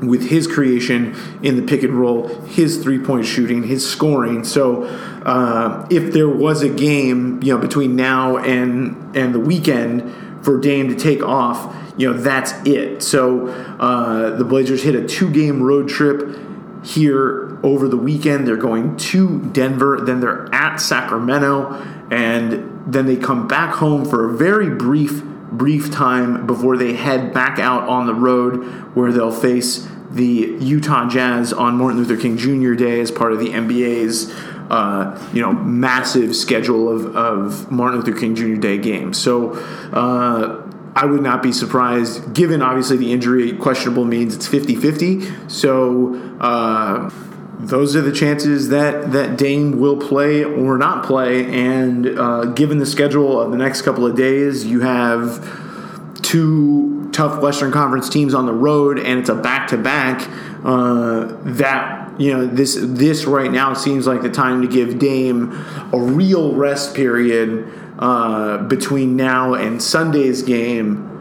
with 0.01 0.29
his 0.29 0.47
creation 0.47 1.15
in 1.41 1.55
the 1.55 1.61
pick 1.61 1.83
and 1.83 1.93
roll, 1.93 2.27
his 2.45 2.81
three 2.83 2.99
point 2.99 3.25
shooting, 3.25 3.63
his 3.63 3.87
scoring. 3.87 4.43
So, 4.43 4.83
uh, 5.25 5.87
if 5.89 6.13
there 6.13 6.29
was 6.29 6.61
a 6.61 6.69
game, 6.69 7.41
you 7.41 7.55
know, 7.55 7.59
between 7.59 7.95
now 7.95 8.37
and 8.37 9.15
and 9.15 9.33
the 9.33 9.39
weekend 9.39 10.43
for 10.43 10.59
Dame 10.59 10.89
to 10.89 10.95
take 10.95 11.23
off, 11.23 11.75
you 11.97 12.11
know, 12.11 12.19
that's 12.19 12.53
it. 12.65 13.01
So, 13.01 13.47
uh, 13.47 14.35
the 14.37 14.45
Blazers 14.45 14.83
hit 14.83 14.95
a 14.95 15.05
two 15.05 15.31
game 15.31 15.61
road 15.61 15.89
trip 15.89 16.37
here 16.85 17.57
over 17.63 17.87
the 17.87 17.97
weekend. 17.97 18.47
They're 18.47 18.55
going 18.55 18.97
to 18.97 19.41
Denver, 19.51 19.99
then 20.01 20.19
they're 20.19 20.53
at 20.53 20.77
Sacramento, 20.77 21.73
and 22.11 22.83
then 22.91 23.05
they 23.05 23.17
come 23.17 23.47
back 23.47 23.75
home 23.75 24.05
for 24.05 24.29
a 24.29 24.37
very 24.37 24.69
brief 24.69 25.23
brief 25.51 25.89
time 25.91 26.45
before 26.45 26.75
they 26.75 26.93
head 26.93 27.33
back 27.33 27.57
out 27.57 27.87
on 27.87 28.05
the 28.05 28.13
road 28.13 28.63
where 28.95 29.13
they'll 29.13 29.31
face 29.31 29.87
the 30.11 30.57
Utah 30.59 31.07
Jazz 31.07 31.53
on 31.53 31.77
Martin 31.77 31.99
Luther 31.99 32.17
King 32.17 32.37
Jr. 32.37 32.73
Day 32.73 32.99
as 32.99 33.11
part 33.11 33.31
of 33.31 33.39
the 33.39 33.49
NBA's 33.49 34.33
uh, 34.69 35.29
you 35.33 35.41
know 35.41 35.53
massive 35.53 36.35
schedule 36.35 36.89
of, 36.89 37.15
of 37.15 37.71
Martin 37.71 38.01
Luther 38.01 38.17
King 38.17 38.35
Jr. 38.35 38.55
Day 38.55 38.77
games. 38.77 39.17
So 39.17 39.53
uh, 39.93 40.66
I 40.97 41.05
would 41.05 41.21
not 41.21 41.43
be 41.43 41.51
surprised, 41.51 42.33
given 42.33 42.63
obviously 42.63 42.97
the 42.97 43.11
injury 43.11 43.53
questionable 43.53 44.03
means 44.03 44.35
it's 44.35 44.47
50 44.47 44.75
50. 44.75 45.47
So 45.47 46.15
uh, 46.41 47.11
those 47.59 47.95
are 47.95 48.01
the 48.01 48.11
chances 48.11 48.69
that 48.69 49.11
that 49.11 49.37
Dame 49.37 49.79
will 49.79 49.97
play 49.97 50.43
or 50.43 50.75
not 50.75 51.05
play. 51.05 51.45
And 51.45 52.17
uh, 52.17 52.45
given 52.45 52.79
the 52.79 52.85
schedule 52.87 53.39
of 53.39 53.51
the 53.51 53.57
next 53.57 53.83
couple 53.83 54.07
of 54.07 54.15
days, 54.15 54.65
you 54.65 54.79
have 54.79 56.17
two 56.23 57.11
tough 57.11 57.43
Western 57.43 57.71
Conference 57.71 58.09
teams 58.09 58.33
on 58.33 58.47
the 58.47 58.53
road, 58.53 58.97
and 58.97 59.19
it's 59.19 59.29
a 59.29 59.35
back 59.35 59.67
to 59.67 59.77
back. 59.77 60.27
That 60.63 62.19
you 62.19 62.33
know 62.33 62.47
this 62.47 62.75
this 62.81 63.25
right 63.25 63.51
now 63.51 63.75
seems 63.75 64.07
like 64.07 64.23
the 64.23 64.31
time 64.31 64.63
to 64.63 64.67
give 64.67 64.97
Dame 64.97 65.51
a 65.93 65.99
real 65.99 66.55
rest 66.55 66.95
period 66.95 67.71
uh, 67.99 68.57
between 68.59 69.15
now 69.15 69.53
and 69.53 69.81
Sunday's 69.81 70.41
game 70.41 71.13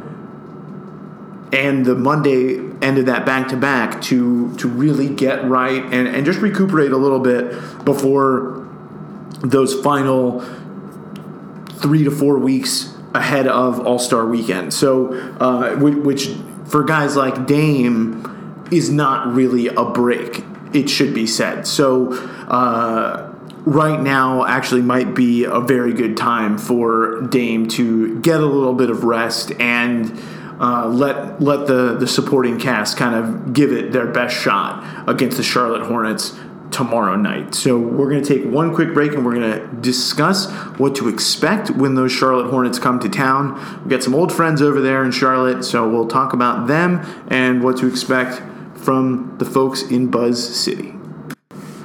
and 1.52 1.86
the 1.86 1.94
Monday 1.94 2.58
end 2.82 2.98
of 2.98 3.06
that 3.06 3.24
back 3.24 3.48
to 3.48 3.56
back 3.56 4.02
to 4.02 4.54
to 4.56 4.68
really 4.68 5.08
get 5.08 5.44
right 5.44 5.82
and, 5.84 6.06
and 6.06 6.26
just 6.26 6.40
recuperate 6.40 6.92
a 6.92 6.96
little 6.96 7.20
bit 7.20 7.50
before 7.84 8.68
those 9.42 9.74
final 9.80 10.40
three 11.76 12.04
to 12.04 12.10
four 12.10 12.38
weeks 12.38 12.94
ahead 13.14 13.46
of 13.46 13.80
All 13.86 13.98
Star 13.98 14.26
Weekend. 14.26 14.74
So, 14.74 15.14
uh, 15.40 15.76
which 15.76 16.28
for 16.66 16.84
guys 16.84 17.16
like 17.16 17.46
Dame 17.46 18.66
is 18.70 18.90
not 18.90 19.32
really 19.32 19.68
a 19.68 19.84
break. 19.84 20.44
It 20.74 20.90
should 20.90 21.14
be 21.14 21.26
said. 21.26 21.66
So. 21.66 22.12
Uh, 22.48 23.32
right 23.66 24.00
now 24.00 24.46
actually 24.46 24.80
might 24.80 25.14
be 25.14 25.44
a 25.44 25.60
very 25.60 25.92
good 25.92 26.16
time 26.16 26.56
for 26.56 27.20
Dame 27.22 27.66
to 27.70 28.20
get 28.20 28.40
a 28.40 28.46
little 28.46 28.74
bit 28.74 28.90
of 28.90 29.04
rest 29.04 29.52
and 29.60 30.18
uh, 30.60 30.86
let 30.86 31.42
let 31.42 31.66
the 31.66 31.96
the 31.98 32.06
supporting 32.06 32.58
cast 32.58 32.96
kind 32.96 33.14
of 33.14 33.52
give 33.52 33.72
it 33.72 33.92
their 33.92 34.06
best 34.06 34.34
shot 34.34 35.08
against 35.08 35.36
the 35.36 35.42
Charlotte 35.42 35.86
Hornets 35.86 36.38
tomorrow 36.70 37.16
night. 37.16 37.54
So 37.54 37.78
we're 37.78 38.08
going 38.08 38.22
to 38.22 38.34
take 38.34 38.50
one 38.50 38.74
quick 38.74 38.94
break 38.94 39.12
and 39.12 39.24
we're 39.24 39.34
going 39.34 39.52
to 39.52 39.66
discuss 39.80 40.50
what 40.78 40.94
to 40.96 41.08
expect 41.08 41.70
when 41.70 41.94
those 41.94 42.12
Charlotte 42.12 42.50
Hornets 42.50 42.78
come 42.78 43.00
to 43.00 43.08
town. 43.08 43.54
We've 43.80 43.90
got 43.90 44.02
some 44.02 44.14
old 44.14 44.32
friends 44.32 44.62
over 44.62 44.80
there 44.80 45.04
in 45.04 45.10
Charlotte, 45.10 45.64
so 45.64 45.88
we'll 45.88 46.08
talk 46.08 46.32
about 46.32 46.66
them 46.66 47.00
and 47.28 47.62
what 47.62 47.76
to 47.78 47.86
expect 47.86 48.42
from 48.78 49.36
the 49.38 49.44
folks 49.44 49.82
in 49.82 50.10
Buzz 50.10 50.56
City. 50.56 50.92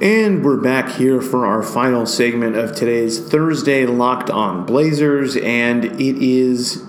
And 0.02 0.44
we're 0.44 0.56
back 0.56 0.96
here 0.96 1.22
for 1.22 1.46
our 1.46 1.62
final 1.62 2.06
segment 2.06 2.56
of 2.56 2.74
today's 2.74 3.20
Thursday 3.20 3.86
Locked 3.86 4.30
On 4.30 4.66
Blazers, 4.66 5.36
and 5.36 5.84
it 5.84 6.16
is 6.20 6.82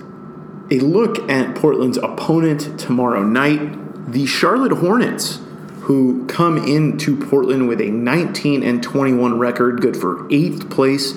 a 0.71 0.79
look 0.79 1.29
at 1.29 1.53
Portland's 1.53 1.97
opponent 1.97 2.79
tomorrow 2.79 3.21
night, 3.21 4.11
the 4.11 4.25
Charlotte 4.25 4.71
Hornets, 4.71 5.39
who 5.81 6.25
come 6.25 6.57
into 6.57 7.15
Portland 7.15 7.67
with 7.67 7.81
a 7.81 7.91
19 7.91 8.63
and 8.63 8.81
21 8.81 9.37
record, 9.37 9.79
good 9.79 9.95
for 9.95 10.25
eighth 10.31 10.71
place 10.71 11.13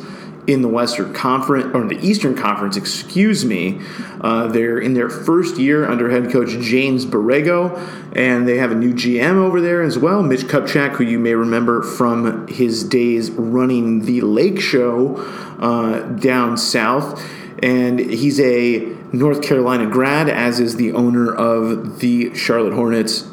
in 0.46 0.62
the 0.62 0.68
Western 0.68 1.12
Conference 1.12 1.74
or 1.74 1.82
in 1.82 1.88
the 1.88 1.98
Eastern 2.06 2.36
Conference, 2.36 2.76
excuse 2.76 3.44
me. 3.44 3.80
Uh, 4.20 4.46
they're 4.46 4.78
in 4.78 4.94
their 4.94 5.08
first 5.08 5.58
year 5.58 5.88
under 5.88 6.10
head 6.10 6.30
coach 6.30 6.50
James 6.60 7.04
Borrego, 7.04 7.76
and 8.14 8.46
they 8.46 8.58
have 8.58 8.70
a 8.70 8.74
new 8.74 8.92
GM 8.94 9.36
over 9.36 9.60
there 9.60 9.82
as 9.82 9.98
well, 9.98 10.22
Mitch 10.22 10.42
Kupchak, 10.42 10.92
who 10.96 11.04
you 11.04 11.18
may 11.18 11.34
remember 11.34 11.82
from 11.82 12.46
his 12.46 12.84
days 12.84 13.30
running 13.30 14.04
the 14.04 14.20
Lake 14.20 14.60
Show 14.60 15.16
uh, 15.58 16.00
down 16.00 16.56
south. 16.56 17.22
And 17.62 17.98
he's 17.98 18.38
a 18.38 18.94
North 19.12 19.42
Carolina 19.42 19.86
grad, 19.86 20.28
as 20.28 20.60
is 20.60 20.76
the 20.76 20.92
owner 20.92 21.34
of 21.34 22.00
the 22.00 22.34
Charlotte 22.34 22.74
Hornets, 22.74 23.26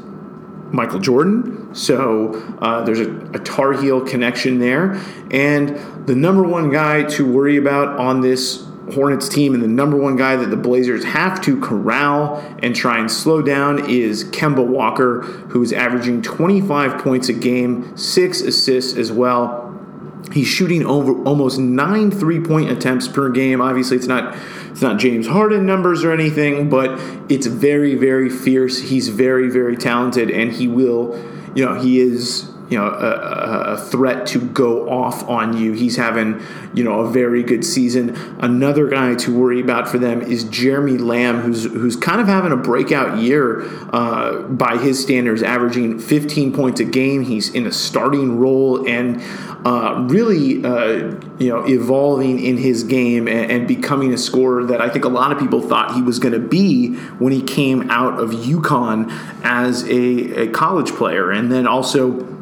Michael 0.72 1.00
Jordan. 1.00 1.63
So 1.74 2.34
uh, 2.62 2.84
there's 2.84 3.00
a, 3.00 3.12
a 3.34 3.40
Tar 3.40 3.74
Heel 3.74 4.02
connection 4.02 4.60
there. 4.60 5.02
And 5.32 6.08
the 6.08 6.16
number 6.16 6.44
one 6.44 6.72
guy 6.72 7.04
to 7.04 7.30
worry 7.30 7.58
about 7.58 8.00
on 8.00 8.22
this 8.22 8.66
Hornets 8.94 9.30
team 9.30 9.54
and 9.54 9.64
the 9.64 9.68
number 9.68 9.96
one 9.96 10.16
guy 10.18 10.36
that 10.36 10.50
the 10.50 10.58
Blazers 10.58 11.06
have 11.06 11.42
to 11.42 11.60
corral 11.60 12.36
and 12.62 12.76
try 12.76 13.00
and 13.00 13.10
slow 13.10 13.42
down 13.42 13.90
is 13.90 14.26
Kemba 14.26 14.66
Walker, 14.66 15.22
who 15.22 15.64
is 15.64 15.72
averaging 15.72 16.22
25 16.22 17.02
points 17.02 17.30
a 17.30 17.34
game, 17.34 17.96
six 17.96 18.42
assists 18.42 18.98
as 18.98 19.12
well. 19.12 19.62
He's 20.32 20.48
shooting 20.48 20.86
over 20.86 21.14
almost 21.24 21.60
nine 21.60 22.10
three-point 22.12 22.72
attempts 22.72 23.08
per 23.08 23.30
game. 23.30 23.62
Obviously, 23.62 23.98
it's 23.98 24.08
not 24.08 24.36
it's 24.72 24.82
not 24.82 24.98
James 24.98 25.28
Harden 25.28 25.66
numbers 25.66 26.04
or 26.04 26.12
anything, 26.12 26.70
but 26.70 27.00
it's 27.30 27.46
very 27.46 27.96
very 27.96 28.30
fierce. 28.30 28.80
He's 28.80 29.10
very 29.10 29.50
very 29.50 29.78
talented, 29.78 30.32
and 30.32 30.52
he 30.52 30.68
will, 30.68 31.14
you 31.56 31.66
know, 31.66 31.80
he 31.80 32.00
is 32.00 32.53
you 32.70 32.78
know 32.78 32.88
a, 32.88 33.74
a, 33.74 33.78
threat 33.78 34.26
to 34.28 34.40
go 34.40 34.90
off 34.90 35.28
on 35.28 35.58
you. 35.58 35.74
He's 35.74 35.98
having 35.98 36.42
you 36.74 36.84
know 36.84 37.02
a 37.02 37.10
very 37.10 37.44
good 37.44 37.66
season. 37.66 38.16
Another 38.40 38.88
guy 38.88 39.16
to 39.16 39.38
worry 39.38 39.60
about 39.60 39.88
for 39.88 39.98
them 39.98 40.22
is 40.22 40.44
Jeremy 40.46 40.98
Lamb, 40.98 41.42
who's 41.42 41.66
who's 41.66 41.96
kind 41.96 42.22
of 42.22 42.28
having 42.28 42.52
a 42.52 42.58
breakout 42.58 43.18
year 43.20 43.64
uh, 43.94 44.44
by 44.44 44.78
his 44.78 45.02
standards, 45.02 45.44
averaging 45.44 46.00
15 46.00 46.54
points 46.54 46.80
a 46.80 46.86
game. 46.86 47.24
He's 47.24 47.54
in 47.54 47.68
a 47.68 47.72
starting 47.72 48.40
role 48.40 48.88
and 48.88 49.22
uh, 49.66 50.06
really 50.10 50.64
uh, 50.64 51.16
you 51.40 51.50
know 51.50 51.66
evolving 51.68 52.44
in 52.44 52.58
his 52.58 52.84
game 52.84 53.28
and, 53.28 53.52
and, 53.52 53.68
becoming 53.68 54.14
a 54.14 54.18
scorer 54.18 54.66
that 54.66 54.82
I 54.82 54.90
think 54.90 55.06
a 55.06 55.10
lot 55.10 55.32
of 55.32 55.40
people 55.40 55.62
thought 55.62 55.96
he 55.96 56.02
was 56.02 56.20
going 56.20 56.34
to 56.34 56.40
be 56.40 56.96
when 56.96 57.32
he 57.32 57.42
came 57.42 57.90
out 57.90 58.20
of 58.20 58.32
UConn 58.32 59.10
as 59.44 59.84
a, 59.84 60.44
a 60.44 60.48
college 60.50 60.92
player, 60.92 61.32
and 61.32 61.52
then 61.52 61.66
also 61.66 62.33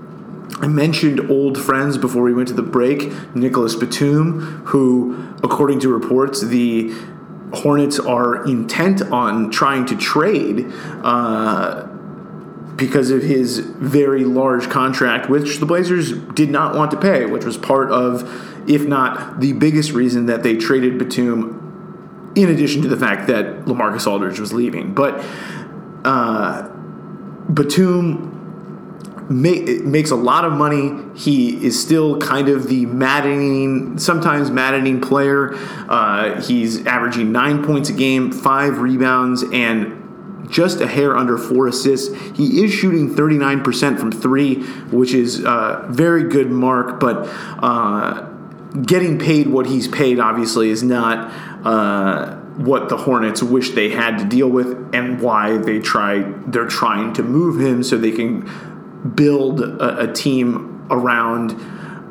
I 0.62 0.68
mentioned 0.68 1.32
old 1.32 1.58
friends 1.58 1.98
before 1.98 2.22
we 2.22 2.34
went 2.34 2.48
to 2.50 2.54
the 2.54 2.62
break, 2.62 3.12
Nicolas 3.36 3.76
Batum, 3.76 4.64
who, 4.68 5.36
according 5.44 5.80
to 5.82 5.90
reports, 5.90 6.42
the 6.42 6.94
Hornets 7.52 8.00
are 8.00 8.46
intent 8.48 9.02
on 9.02 9.52
trying 9.52 9.86
to 9.88 9.98
trade 9.98 10.72
uh, 11.04 11.88
because 12.76 13.10
of 13.10 13.24
his 13.24 13.58
very 13.60 14.24
large 14.24 14.70
contract, 14.70 15.30
which 15.30 15.58
the 15.58 15.66
Blazers 15.66 16.14
did 16.14 16.50
not 16.50 16.76
want 16.76 16.92
to 16.92 16.98
pay, 16.98 17.26
which 17.26 17.44
was 17.44 17.58
part 17.58 17.92
of, 17.92 18.24
if 18.70 18.86
not 18.86 19.42
the 19.42 19.54
biggest 19.54 19.92
reason 19.92 20.28
that 20.28 20.44
they 20.44 20.56
traded 20.56 20.98
Batum, 20.98 22.32
in 22.36 22.50
addition 22.50 22.82
to 22.84 22.88
the 22.88 22.96
fact 22.96 23.28
that 23.28 23.66
Lamarcus 23.66 24.08
Aldridge 24.08 24.40
was 24.40 24.54
leaving. 24.54 24.94
But 24.94 25.26
uh, 26.06 26.70
Batum 27.54 28.41
make, 29.30 29.84
makes 29.84 30.12
a 30.12 30.16
lot 30.16 30.46
of 30.46 30.54
money. 30.54 30.92
He 31.16 31.66
is 31.66 31.82
still 31.82 32.20
kind 32.20 32.50
of 32.50 32.68
the 32.68 32.86
maddening, 32.86 33.98
sometimes 33.98 34.50
maddening 34.50 35.02
player. 35.02 35.54
Uh, 35.90 36.42
he's 36.42 36.86
averaging 36.86 37.32
nine 37.32 37.64
points 37.64 37.90
a 37.90 37.94
game, 37.94 38.32
five 38.32 38.80
rebounds, 38.80 39.44
and 39.52 39.98
just 40.50 40.82
a 40.82 40.88
hair 40.88 41.16
under 41.16 41.38
four 41.38 41.68
assists. 41.68 42.14
He 42.36 42.64
is 42.64 42.74
shooting 42.74 43.16
39% 43.16 44.00
from 44.00 44.12
three, 44.12 44.64
which 44.92 45.14
is 45.14 45.40
a 45.44 45.88
very 45.90 46.24
good 46.24 46.52
mark, 46.52 47.00
but 47.00 47.28
uh, 47.64 48.28
getting 48.86 49.18
paid 49.18 49.48
what 49.48 49.66
he's 49.66 49.88
paid 49.88 50.20
obviously 50.20 50.70
is 50.70 50.84
not. 50.84 51.32
Uh, 51.66 52.38
what 52.58 52.90
the 52.90 52.98
Hornets 52.98 53.42
wish 53.42 53.72
they 53.72 53.90
had 53.90 54.18
to 54.20 54.26
deal 54.26 54.50
with 54.50 54.94
and 54.94 55.22
why 55.22 55.58
they 55.58 55.80
try 55.80 56.22
they're 56.48 56.68
trying 56.68 57.14
to 57.14 57.24
move 57.24 57.62
him 57.62 57.82
so 57.82 57.98
they 57.98 58.12
can 58.12 58.46
build 59.16 59.62
a, 59.62 60.10
a 60.10 60.14
team 60.14 60.86
around 60.90 61.52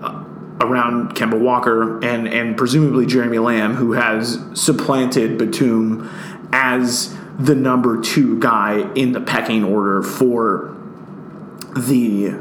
uh, 0.02 0.24
around 0.60 1.14
Kemba 1.14 1.38
Walker 1.38 2.02
and 2.04 2.28
and 2.28 2.56
presumably 2.56 3.06
Jeremy 3.06 3.38
Lamb, 3.38 3.74
who 3.74 3.92
has 3.92 4.38
supplanted 4.54 5.38
Batum 5.38 6.10
as 6.52 7.16
the 7.38 7.54
number 7.54 8.00
two 8.00 8.38
guy 8.38 8.92
in 8.94 9.12
the 9.12 9.20
pecking 9.20 9.64
order 9.64 10.02
for 10.02 10.76
the 11.76 12.34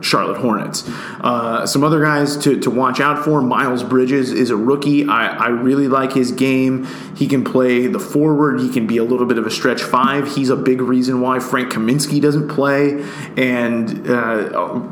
Charlotte 0.00 0.38
Hornets. 0.38 0.88
Uh, 1.20 1.66
some 1.66 1.84
other 1.84 2.02
guys 2.02 2.36
to, 2.38 2.58
to 2.60 2.70
watch 2.70 3.00
out 3.00 3.24
for. 3.24 3.40
Miles 3.40 3.82
Bridges 3.82 4.32
is 4.32 4.50
a 4.50 4.56
rookie. 4.56 5.06
I, 5.08 5.28
I 5.28 5.48
really 5.48 5.88
like 5.88 6.12
his 6.12 6.32
game. 6.32 6.86
He 7.16 7.26
can 7.26 7.44
play 7.44 7.86
the 7.86 7.98
forward. 7.98 8.60
He 8.60 8.70
can 8.70 8.86
be 8.86 8.96
a 8.98 9.04
little 9.04 9.26
bit 9.26 9.38
of 9.38 9.46
a 9.46 9.50
stretch 9.50 9.82
five. 9.82 10.34
He's 10.34 10.50
a 10.50 10.56
big 10.56 10.80
reason 10.80 11.20
why 11.20 11.40
Frank 11.40 11.72
Kaminsky 11.72 12.20
doesn't 12.20 12.48
play. 12.48 13.04
And 13.36 14.08
uh, 14.08 14.82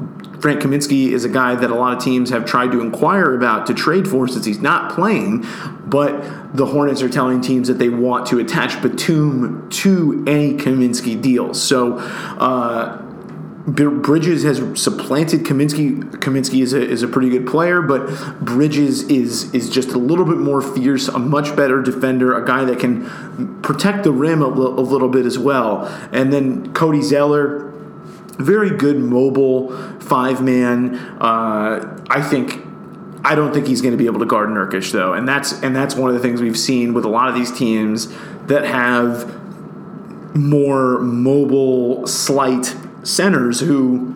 Frank 0.41 0.61
Kaminsky 0.61 1.13
is 1.13 1.25
a 1.25 1.29
guy 1.29 1.55
that 1.55 1.71
a 1.71 1.75
lot 1.75 1.97
of 1.97 2.03
teams 2.03 2.31
have 2.31 2.45
tried 2.45 2.73
to 2.73 2.81
inquire 2.81 3.35
about 3.35 3.67
to 3.67 3.75
trade 3.75 4.09
for 4.09 4.29
since 4.29 4.45
he's 4.45 4.61
not 4.61 4.93
playing. 4.93 5.47
But 5.87 6.57
the 6.57 6.67
Hornets 6.67 7.03
are 7.03 7.09
telling 7.09 7.41
teams 7.41 7.69
that 7.69 7.79
they 7.79 7.89
want 7.89 8.27
to 8.29 8.39
attach 8.39 8.83
Batum 8.83 9.69
to 9.71 10.25
any 10.27 10.55
Kaminsky 10.55 11.21
deal. 11.21 11.55
So, 11.55 11.99
uh, 11.99 13.03
Bridges 13.67 14.45
has 14.45 14.81
supplanted 14.81 15.41
Kaminsky. 15.41 16.01
Kaminsky 16.19 16.63
is 16.63 16.73
a, 16.73 16.81
is 16.81 17.03
a 17.03 17.09
pretty 17.09 17.31
good 17.31 17.49
player, 17.49 17.83
but 17.83 18.07
Bridges 18.41 19.03
is 19.05 19.53
is 19.53 19.69
just 19.69 19.89
a 19.89 19.99
little 19.99 20.25
bit 20.25 20.39
more 20.39 20.63
fierce, 20.63 21.09
a 21.09 21.19
much 21.19 21.57
better 21.57 21.83
defender, 21.83 22.37
a 22.41 22.47
guy 22.47 22.65
that 22.65 22.79
can 22.79 23.61
protect 23.63 24.05
the 24.05 24.13
rim 24.13 24.41
a, 24.41 24.49
l- 24.49 24.79
a 24.79 24.81
little 24.81 25.09
bit 25.09 25.27
as 25.27 25.37
well. 25.37 25.85
And 26.13 26.33
then 26.33 26.73
Cody 26.75 27.03
Zeller, 27.03 27.73
very 28.39 28.71
good 28.71 28.99
mobile 29.01 29.77
five 29.99 30.41
man. 30.41 30.95
Uh, 31.21 32.05
I 32.09 32.23
think 32.23 32.65
I 33.25 33.35
don't 33.35 33.53
think 33.53 33.67
he's 33.67 33.83
going 33.83 33.95
to 33.95 33.99
be 33.99 34.07
able 34.07 34.21
to 34.21 34.27
guard 34.27 34.49
Nurkic 34.49 34.93
though, 34.93 35.13
and 35.13 35.27
that's 35.27 35.61
and 35.65 35.75
that's 35.75 35.97
one 35.97 36.09
of 36.09 36.15
the 36.15 36.23
things 36.23 36.41
we've 36.41 36.57
seen 36.57 36.95
with 36.95 37.05
a 37.05 37.09
lot 37.09 37.29
of 37.29 37.35
these 37.35 37.51
teams 37.51 38.07
that 38.47 38.65
have 38.65 39.45
more 40.37 41.01
mobile, 41.01 42.07
slight 42.07 42.77
centers 43.07 43.61
who 43.61 44.15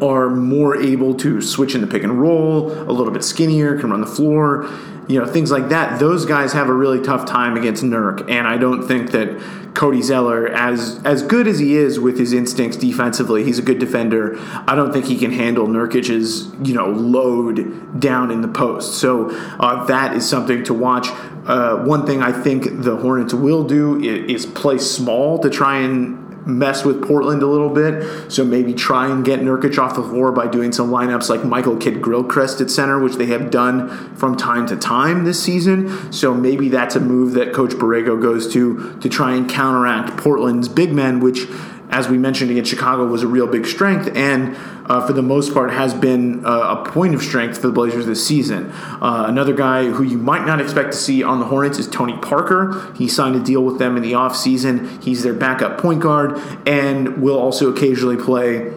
are 0.00 0.28
more 0.30 0.76
able 0.76 1.14
to 1.14 1.40
switch 1.40 1.74
in 1.74 1.80
the 1.80 1.86
pick 1.86 2.02
and 2.02 2.20
roll, 2.20 2.72
a 2.72 2.92
little 2.92 3.12
bit 3.12 3.24
skinnier, 3.24 3.78
can 3.78 3.90
run 3.90 4.00
the 4.00 4.06
floor, 4.06 4.68
you 5.08 5.18
know, 5.18 5.26
things 5.26 5.50
like 5.50 5.70
that. 5.70 5.98
Those 5.98 6.26
guys 6.26 6.52
have 6.52 6.68
a 6.68 6.72
really 6.72 7.00
tough 7.00 7.24
time 7.24 7.56
against 7.56 7.82
Nurk, 7.82 8.30
and 8.30 8.46
I 8.46 8.58
don't 8.58 8.86
think 8.86 9.10
that 9.12 9.74
Cody 9.74 10.02
Zeller, 10.02 10.48
as 10.48 11.00
as 11.04 11.22
good 11.22 11.46
as 11.46 11.58
he 11.58 11.76
is 11.76 11.98
with 11.98 12.18
his 12.18 12.32
instincts 12.32 12.76
defensively, 12.76 13.42
he's 13.42 13.58
a 13.58 13.62
good 13.62 13.78
defender. 13.78 14.36
I 14.66 14.74
don't 14.74 14.92
think 14.92 15.06
he 15.06 15.16
can 15.16 15.32
handle 15.32 15.66
Nurkic's 15.66 16.52
you 16.66 16.74
know 16.74 16.90
load 16.90 18.00
down 18.00 18.30
in 18.30 18.42
the 18.42 18.48
post. 18.48 18.96
So 19.00 19.30
uh, 19.58 19.84
that 19.86 20.14
is 20.14 20.28
something 20.28 20.62
to 20.64 20.74
watch. 20.74 21.08
Uh, 21.46 21.78
one 21.84 22.04
thing 22.04 22.22
I 22.22 22.32
think 22.32 22.82
the 22.82 22.96
Hornets 22.96 23.32
will 23.32 23.64
do 23.64 23.98
is, 24.00 24.44
is 24.44 24.46
play 24.46 24.76
small 24.76 25.38
to 25.38 25.48
try 25.48 25.78
and 25.78 26.27
mess 26.48 26.84
with 26.84 27.06
Portland 27.06 27.42
a 27.42 27.46
little 27.46 27.68
bit. 27.68 28.32
So 28.32 28.44
maybe 28.44 28.74
try 28.74 29.10
and 29.10 29.24
get 29.24 29.40
Nurkic 29.40 29.78
off 29.78 29.94
the 29.94 30.02
floor 30.02 30.32
by 30.32 30.48
doing 30.48 30.72
some 30.72 30.90
lineups 30.90 31.28
like 31.28 31.44
Michael 31.44 31.76
Kidd 31.76 32.02
Gilchrist 32.02 32.60
at 32.60 32.70
center, 32.70 32.98
which 32.98 33.16
they 33.16 33.26
have 33.26 33.50
done 33.50 34.14
from 34.16 34.36
time 34.36 34.66
to 34.66 34.76
time 34.76 35.24
this 35.24 35.42
season. 35.42 36.12
So 36.12 36.34
maybe 36.34 36.68
that's 36.68 36.96
a 36.96 37.00
move 37.00 37.34
that 37.34 37.52
Coach 37.52 37.72
Borrego 37.72 38.20
goes 38.20 38.52
to 38.54 38.98
to 39.00 39.08
try 39.08 39.34
and 39.34 39.48
counteract 39.48 40.16
Portland's 40.16 40.68
big 40.68 40.92
men, 40.92 41.20
which 41.20 41.46
as 41.90 42.08
we 42.08 42.18
mentioned 42.18 42.50
against 42.50 42.70
Chicago, 42.70 43.06
was 43.06 43.22
a 43.22 43.26
real 43.26 43.46
big 43.46 43.66
strength, 43.66 44.10
and 44.14 44.56
uh, 44.86 45.06
for 45.06 45.12
the 45.12 45.22
most 45.22 45.54
part 45.54 45.70
has 45.70 45.94
been 45.94 46.44
uh, 46.44 46.82
a 46.84 46.90
point 46.90 47.14
of 47.14 47.22
strength 47.22 47.60
for 47.60 47.68
the 47.68 47.72
Blazers 47.72 48.06
this 48.06 48.26
season. 48.26 48.70
Uh, 48.72 49.24
another 49.28 49.54
guy 49.54 49.86
who 49.86 50.02
you 50.02 50.18
might 50.18 50.46
not 50.46 50.60
expect 50.60 50.92
to 50.92 50.98
see 50.98 51.22
on 51.22 51.40
the 51.40 51.46
Hornets 51.46 51.78
is 51.78 51.88
Tony 51.88 52.16
Parker. 52.18 52.92
He 52.96 53.08
signed 53.08 53.36
a 53.36 53.40
deal 53.40 53.62
with 53.62 53.78
them 53.78 53.96
in 53.96 54.02
the 54.02 54.12
offseason. 54.12 55.02
He's 55.02 55.22
their 55.22 55.34
backup 55.34 55.78
point 55.78 56.00
guard 56.00 56.40
and 56.66 57.22
will 57.22 57.38
also 57.38 57.72
occasionally 57.72 58.16
play 58.16 58.72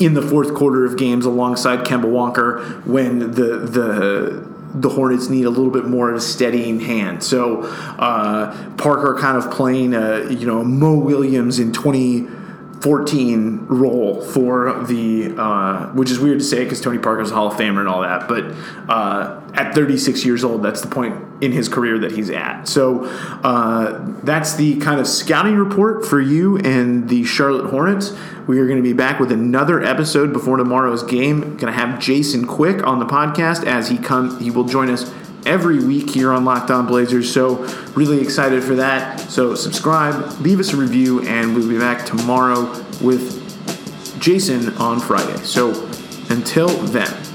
in 0.00 0.14
the 0.14 0.22
fourth 0.22 0.54
quarter 0.54 0.84
of 0.84 0.96
games 0.96 1.26
alongside 1.26 1.80
Kemba 1.80 2.08
Walker 2.08 2.80
when 2.84 3.18
the 3.18 3.58
the 3.58 4.53
the 4.74 4.88
Hornets 4.88 5.28
need 5.28 5.44
a 5.44 5.50
little 5.50 5.70
bit 5.70 5.86
more 5.86 6.10
of 6.10 6.16
a 6.16 6.20
steadying 6.20 6.80
hand. 6.80 7.22
So 7.22 7.62
uh, 7.62 8.74
Parker 8.76 9.16
kind 9.18 9.36
of 9.36 9.50
playing 9.52 9.94
a 9.94 10.30
you 10.30 10.46
know 10.46 10.64
Mo 10.64 10.94
Williams 10.94 11.58
in 11.58 11.72
2014 11.72 13.66
role 13.66 14.20
for 14.20 14.84
the 14.84 15.34
uh, 15.38 15.86
which 15.92 16.10
is 16.10 16.18
weird 16.18 16.40
to 16.40 16.44
say 16.44 16.64
because 16.64 16.80
Tony 16.80 16.98
Parker's 16.98 17.30
a 17.30 17.34
Hall 17.34 17.46
of 17.46 17.54
Famer 17.54 17.80
and 17.80 17.88
all 17.88 18.02
that, 18.02 18.28
but 18.28 18.44
uh, 18.90 19.40
at 19.54 19.74
36 19.74 20.24
years 20.24 20.42
old, 20.42 20.62
that's 20.62 20.80
the 20.80 20.88
point 20.88 21.33
in 21.44 21.52
his 21.52 21.68
career 21.68 21.98
that 21.98 22.12
he's 22.12 22.30
at. 22.30 22.66
So 22.66 23.04
uh, 23.04 24.18
that's 24.22 24.54
the 24.54 24.76
kind 24.78 24.98
of 24.98 25.06
scouting 25.06 25.56
report 25.56 26.06
for 26.06 26.20
you 26.20 26.56
and 26.58 27.08
the 27.08 27.24
Charlotte 27.24 27.70
Hornets. 27.70 28.12
We 28.46 28.58
are 28.58 28.66
going 28.66 28.78
to 28.78 28.82
be 28.82 28.92
back 28.92 29.20
with 29.20 29.30
another 29.30 29.82
episode 29.82 30.32
before 30.32 30.56
tomorrow's 30.56 31.02
game. 31.02 31.40
Going 31.40 31.58
to 31.58 31.72
have 31.72 32.00
Jason 32.00 32.46
Quick 32.46 32.86
on 32.86 32.98
the 32.98 33.06
podcast 33.06 33.64
as 33.66 33.88
he 33.88 33.98
come. 33.98 34.40
He 34.40 34.50
will 34.50 34.64
join 34.64 34.90
us 34.90 35.12
every 35.46 35.84
week 35.84 36.10
here 36.10 36.32
on 36.32 36.44
Locked 36.44 36.70
On 36.70 36.86
Blazers. 36.86 37.32
So 37.32 37.56
really 37.94 38.20
excited 38.20 38.64
for 38.64 38.76
that. 38.76 39.20
So 39.20 39.54
subscribe, 39.54 40.40
leave 40.40 40.58
us 40.60 40.72
a 40.72 40.76
review, 40.76 41.20
and 41.26 41.54
we'll 41.54 41.68
be 41.68 41.78
back 41.78 42.06
tomorrow 42.06 42.62
with 43.02 43.40
Jason 44.20 44.74
on 44.76 45.00
Friday. 45.00 45.36
So 45.44 45.70
until 46.30 46.68
then. 46.68 47.33